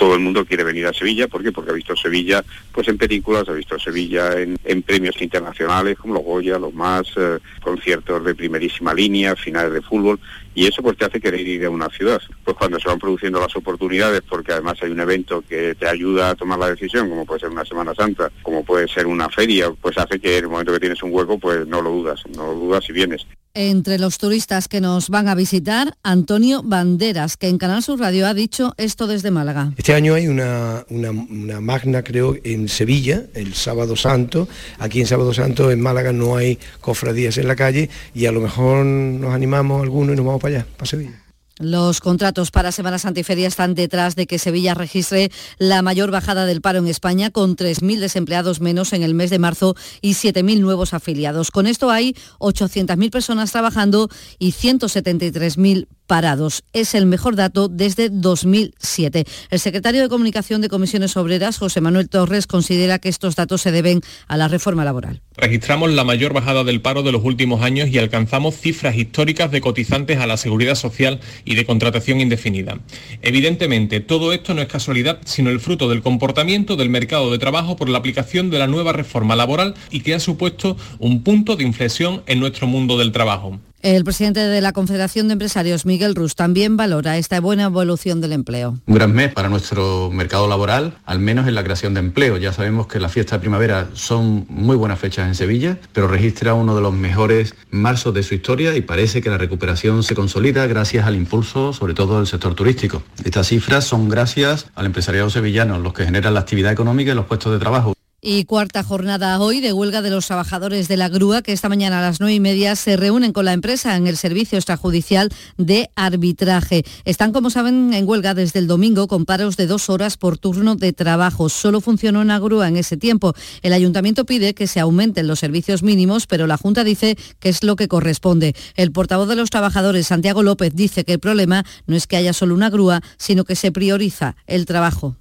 [0.46, 1.52] Quiere venir a Sevilla, ¿por qué?
[1.52, 6.16] Porque ha visto Sevilla pues en películas, ha visto Sevilla en, en premios internacionales como
[6.16, 10.20] los Goya, los más, eh, conciertos de primerísima línea, finales de fútbol,
[10.54, 12.22] y eso pues te hace querer ir a una ciudad.
[12.44, 16.32] Pues cuando se van produciendo las oportunidades, porque además hay un evento que te ayuda
[16.32, 19.72] a tomar la decisión, como puede ser una Semana Santa, como puede ser una feria,
[19.82, 22.48] pues hace que en el momento que tienes un hueco, pues no lo dudas, no
[22.48, 23.28] lo dudas y vienes.
[23.60, 28.28] Entre los turistas que nos van a visitar, Antonio Banderas, que en Canal Sur Radio
[28.28, 29.74] ha dicho esto desde Málaga.
[29.78, 34.48] Este año hay una, una- magna, creo, en Sevilla, el Sábado Santo.
[34.78, 38.42] Aquí en Sábado Santo, en Málaga, no hay cofradías en la calle y a lo
[38.42, 41.20] mejor nos animamos algunos y nos vamos para allá, para Sevilla.
[41.60, 46.12] Los contratos para Semana Santa y Feria están detrás de que Sevilla registre la mayor
[46.12, 50.12] bajada del paro en España, con 3.000 desempleados menos en el mes de marzo y
[50.14, 51.50] 7.000 nuevos afiliados.
[51.50, 56.64] Con esto hay 800.000 personas trabajando y 173.000 parados.
[56.74, 59.26] Es el mejor dato desde 2007.
[59.52, 63.72] El secretario de Comunicación de Comisiones Obreras, José Manuel Torres, considera que estos datos se
[63.72, 65.22] deben a la reforma laboral.
[65.36, 69.62] Registramos la mayor bajada del paro de los últimos años y alcanzamos cifras históricas de
[69.62, 72.80] cotizantes a la seguridad social y de contratación indefinida.
[73.22, 77.76] Evidentemente, todo esto no es casualidad, sino el fruto del comportamiento del mercado de trabajo
[77.76, 81.66] por la aplicación de la nueva reforma laboral y que ha supuesto un punto de
[81.66, 83.60] inflexión en nuestro mundo del trabajo.
[83.84, 88.34] El presidente de la Confederación de Empresarios, Miguel Rus, también valora esta buena evolución del
[88.34, 88.80] empleo.
[88.88, 92.38] Un gran mes para nuestro mercado laboral, al menos en la creación de empleo.
[92.38, 96.56] Ya sabemos que las fiestas de primavera son muy buenas fechas en Sevilla, pero registra
[96.56, 100.66] uno de los mejores marzos de su historia y parece que la recuperación se consolida
[100.66, 103.04] gracias al impulso, sobre todo del sector turístico.
[103.24, 107.26] Estas cifras son gracias al empresariado sevillano, los que generan la actividad económica y los
[107.26, 107.97] puestos de trabajo.
[108.20, 112.00] Y cuarta jornada hoy de huelga de los trabajadores de la grúa que esta mañana
[112.00, 115.92] a las nueve y media se reúnen con la empresa en el servicio extrajudicial de
[115.96, 116.84] arbitraje.
[117.06, 120.76] Están, como saben, en huelga desde el domingo con paros de dos horas por turno
[120.76, 121.48] de trabajo.
[121.48, 123.36] Solo funcionó una grúa en ese tiempo.
[123.62, 127.64] El ayuntamiento pide que se aumenten los servicios mínimos, pero la Junta dice que es
[127.64, 128.56] lo que corresponde.
[128.76, 132.34] El portavoz de los trabajadores, Santiago López, dice que el problema no es que haya
[132.34, 135.16] solo una grúa, sino que se prioriza el trabajo.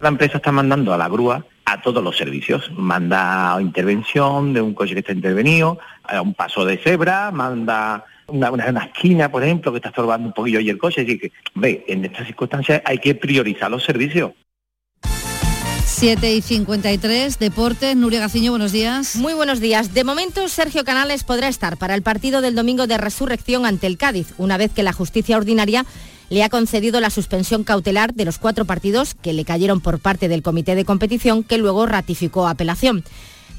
[0.00, 2.70] La empresa está mandando a la grúa a todos los servicios.
[2.76, 8.50] Manda intervención de un coche que está intervenido, a un paso de cebra, manda una,
[8.50, 11.02] una, una esquina, por ejemplo, que está estorbando un poquillo ahí el coche.
[11.02, 14.32] Así que, ve, en estas circunstancias hay que priorizar los servicios.
[15.86, 19.16] 7 y 53, Deportes, Nuria Gaciño, buenos días.
[19.16, 19.94] Muy buenos días.
[19.94, 23.96] De momento, Sergio Canales podrá estar para el partido del domingo de resurrección ante el
[23.96, 25.86] Cádiz, una vez que la justicia ordinaria
[26.34, 30.26] le ha concedido la suspensión cautelar de los cuatro partidos que le cayeron por parte
[30.26, 33.04] del comité de competición que luego ratificó apelación.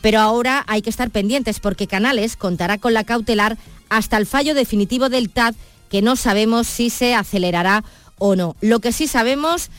[0.02, 3.58] Pero ahora hay que estar pendientes porque Canales contará con la cautelar
[3.88, 5.56] hasta el fallo definitivo del TAD
[5.90, 7.86] que no sabemos si se acelerará
[8.18, 8.58] o no.
[8.60, 9.70] Lo que sí sabemos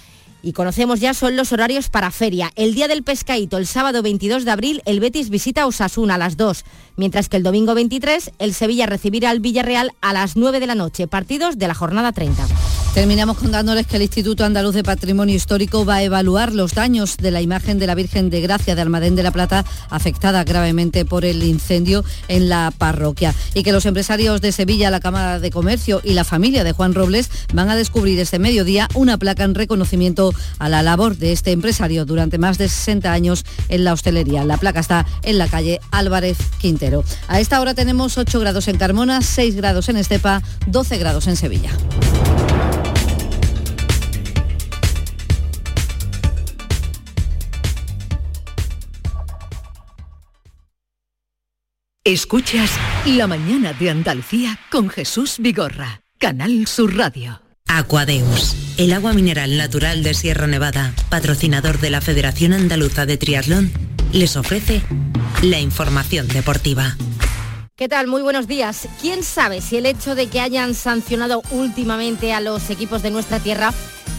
[0.43, 2.51] y conocemos ya son los horarios para feria.
[2.57, 6.19] El día del pescadito, el sábado 22 de abril, el Betis visita a Osasuna a
[6.19, 6.65] las 2,
[6.97, 10.75] mientras que el domingo 23, el Sevilla recibirá al Villarreal a las 9 de la
[10.75, 12.47] noche, partidos de la jornada 30.
[12.97, 17.31] Terminamos contándoles que el Instituto Andaluz de Patrimonio Histórico va a evaluar los daños de
[17.31, 21.27] la imagen de la Virgen de Gracia de Almadén de la Plata, afectada gravemente por
[21.27, 23.35] el incendio en la parroquia.
[23.53, 26.95] Y que los empresarios de Sevilla, la Cámara de Comercio y la familia de Juan
[26.95, 31.53] Robles van a descubrir este mediodía una placa en reconocimiento a la labor de este
[31.53, 34.43] empresario durante más de 60 años en la hostelería.
[34.47, 37.05] La placa está en la calle Álvarez Quintero.
[37.29, 41.37] A esta hora tenemos 8 grados en Carmona, 6 grados en Estepa, 12 grados en
[41.37, 41.73] Sevilla.
[52.07, 52.71] Escuchas
[53.05, 57.43] La mañana de Andalucía con Jesús Vigorra, Canal Sur Radio.
[57.67, 63.73] Aquadeus, el agua mineral natural de Sierra Nevada, patrocinador de la Federación Andaluza de Triatlón,
[64.13, 64.83] les ofrece
[65.43, 66.97] la información deportiva.
[67.75, 68.07] ¿Qué tal?
[68.07, 68.89] Muy buenos días.
[69.01, 73.41] ¿Quién sabe si el hecho de que hayan sancionado últimamente a los equipos de nuestra
[73.41, 73.75] tierra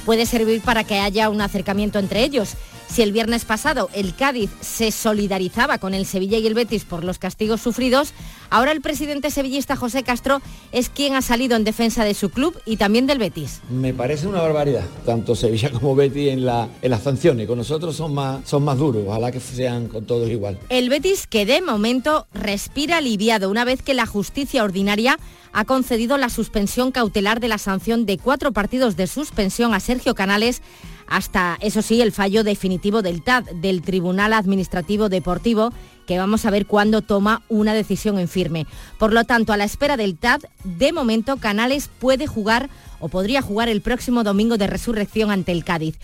[0.05, 2.57] puede servir para que haya un acercamiento entre ellos?
[2.89, 7.03] Si el viernes pasado el Cádiz se solidarizaba con el Sevilla y el Betis por
[7.03, 8.13] los castigos sufridos,
[8.49, 10.41] ahora el presidente sevillista José Castro
[10.71, 13.61] es quien ha salido en defensa de su club y también del Betis.
[13.69, 17.47] Me parece una barbaridad, tanto Sevilla como Betis en, la, en las sanciones.
[17.47, 20.57] Con nosotros son más, son más duros, ojalá que sean con todos igual.
[20.69, 25.17] El Betis que de momento respira aliviado una vez que la justicia ordinaria
[25.53, 30.13] ha concedido la suspensión cautelar de la sanción de cuatro partidos de suspensión a Sergio
[30.13, 30.61] Canales
[31.07, 35.71] hasta, eso sí, el fallo definitivo del TAD, del Tribunal Administrativo Deportivo,
[36.07, 38.65] que vamos a ver cuándo toma una decisión en firme.
[38.97, 43.43] Por lo tanto, a la espera del TAD, de momento Canales puede jugar o podría
[43.43, 45.99] jugar el próximo domingo de resurrección ante el Cádiz.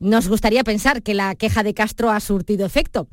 [0.00, 3.08] Nos gustaría pensar que la queja de Castro ha surtido efecto.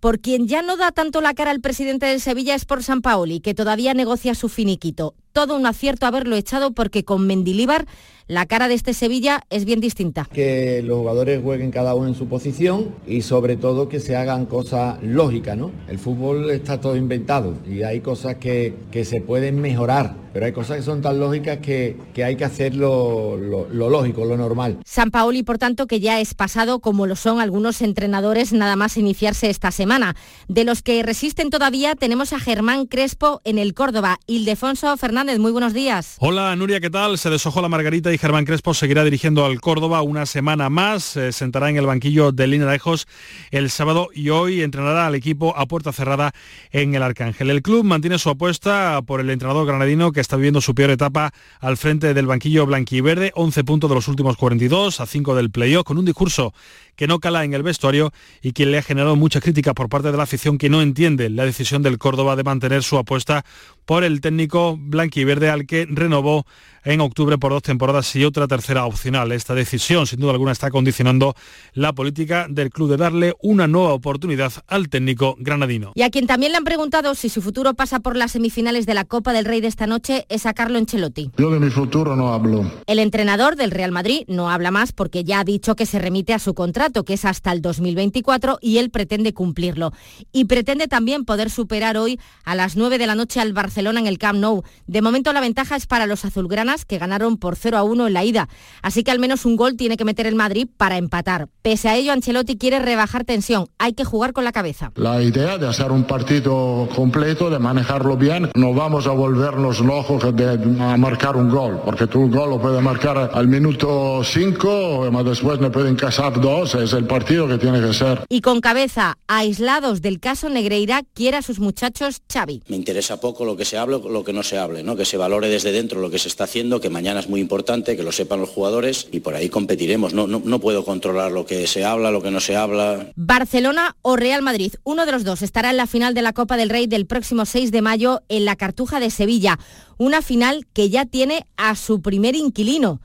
[0.00, 3.02] Por quien ya no da tanto la cara al presidente del Sevilla es por San
[3.02, 5.14] Paoli, que todavía negocia su finiquito.
[5.32, 7.86] Todo un acierto haberlo echado porque con Mendilíbar
[8.28, 10.28] la cara de este Sevilla es bien distinta.
[10.32, 14.46] Que los jugadores jueguen cada uno en su posición y sobre todo que se hagan
[14.46, 15.70] cosas lógicas, ¿no?
[15.88, 20.52] El fútbol está todo inventado y hay cosas que, que se pueden mejorar, pero hay
[20.52, 24.36] cosas que son tan lógicas que, que hay que hacer lo, lo, lo, lógico, lo
[24.36, 24.78] normal.
[24.84, 28.96] San Paoli, por tanto, que ya es pasado como lo son algunos entrenadores nada más
[28.96, 30.16] iniciarse esta semana.
[30.48, 34.18] De los que resisten todavía tenemos a Germán Crespo en el Córdoba.
[34.26, 36.16] Ildefonso Fernández, muy buenos días.
[36.18, 37.16] Hola Nuria, ¿qué tal?
[37.16, 41.04] Se deshojó la Margarita y Germán Crespo seguirá dirigiendo al Córdoba una semana más.
[41.04, 43.06] Se sentará en el banquillo de Lejos
[43.52, 46.32] el sábado y hoy entrenará al equipo a puerta cerrada
[46.72, 47.50] en el Arcángel.
[47.50, 51.32] El club mantiene su apuesta por el entrenador granadino que está viviendo su peor etapa
[51.60, 55.84] al frente del banquillo blanquiverde, 11 puntos de los últimos 42 a 5 del playoff,
[55.84, 56.52] con un discurso
[56.96, 58.12] que no cala en el vestuario
[58.42, 61.30] y que le ha generado mucha crítica por parte de la afición que no entiende
[61.30, 63.44] la decisión del Córdoba de mantener su apuesta
[63.84, 66.46] por el técnico blanquiverde al que renovó
[66.84, 69.32] en octubre por dos temporadas y otra tercera opcional.
[69.32, 71.34] Esta decisión, sin duda alguna, está condicionando
[71.74, 75.92] la política del club de darle una nueva oportunidad al técnico granadino.
[75.94, 78.94] Y a quien también le han preguntado si su futuro pasa por las semifinales de
[78.94, 81.30] la Copa del Rey de esta noche es a Carlo Ancelotti.
[81.36, 82.70] Yo de mi futuro no hablo.
[82.86, 86.34] El entrenador del Real Madrid no habla más porque ya ha dicho que se remite
[86.34, 89.92] a su contrato, que es hasta el 2024, y él pretende cumplirlo.
[90.32, 94.06] Y pretende también poder superar hoy a las 9 de la noche al Barcelona en
[94.06, 94.62] el Camp Nou.
[94.86, 98.12] De momento la ventaja es para los azulgranas que ganaron por 0 a 1 en
[98.12, 98.48] la ida.
[98.82, 101.48] Así que al menos un gol tiene que meter el Madrid para empatar.
[101.62, 103.66] Pese a ello, Ancelotti quiere rebajar tensión.
[103.78, 104.92] Hay que jugar con la cabeza.
[104.96, 110.34] La idea de hacer un partido completo, de manejarlo bien, no vamos a volvernos locos
[110.34, 115.08] de, a marcar un gol, porque tú un gol lo puedes marcar al minuto 5,
[115.10, 118.24] pero después me pueden casar dos, es el partido que tiene que ser.
[118.28, 122.62] Y con cabeza, aislados del caso Negreira, quiere a sus muchachos Xavi.
[122.68, 124.96] Me interesa poco lo que se hable o lo que no se hable, ¿no?
[124.96, 126.46] que se valore desde dentro lo que se está
[126.80, 130.14] que mañana es muy importante, que lo sepan los jugadores y por ahí competiremos.
[130.14, 133.12] No, no, no puedo controlar lo que se habla, lo que no se habla.
[133.16, 136.56] Barcelona o Real Madrid, uno de los dos estará en la final de la Copa
[136.56, 139.58] del Rey del próximo 6 de mayo en la Cartuja de Sevilla.
[139.98, 143.00] Una final que ya tiene a su primer inquilino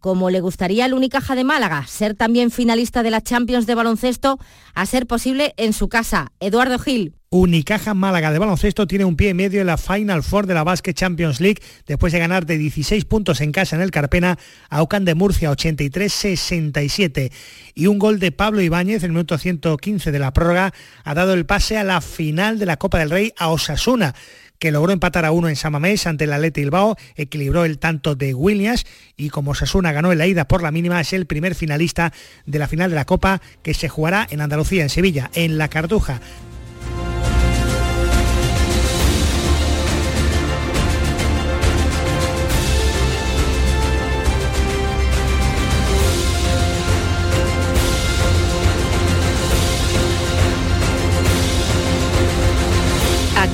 [0.00, 4.38] como le gustaría al Unicaja de Málaga, ser también finalista de la Champions de baloncesto,
[4.74, 6.32] a ser posible en su casa.
[6.40, 7.19] Eduardo Gil.
[7.32, 10.64] Unicaja Málaga de baloncesto tiene un pie y medio en la Final Four de la
[10.64, 14.36] Basket Champions League después de ganar de 16 puntos en casa en el Carpena
[14.68, 17.30] a Ocan de Murcia 83-67
[17.76, 20.74] y un gol de Pablo Ibáñez en el minuto 115 de la prórroga
[21.04, 24.16] ha dado el pase a la final de la Copa del Rey a Osasuna
[24.58, 28.34] que logró empatar a uno en Samamés ante el Atleti Bilbao, equilibró el tanto de
[28.34, 28.84] Williams
[29.16, 32.12] y como Sasuna ganó en la ida por la mínima, es el primer finalista
[32.44, 35.68] de la final de la Copa que se jugará en Andalucía, en Sevilla, en La
[35.68, 36.20] Cartuja.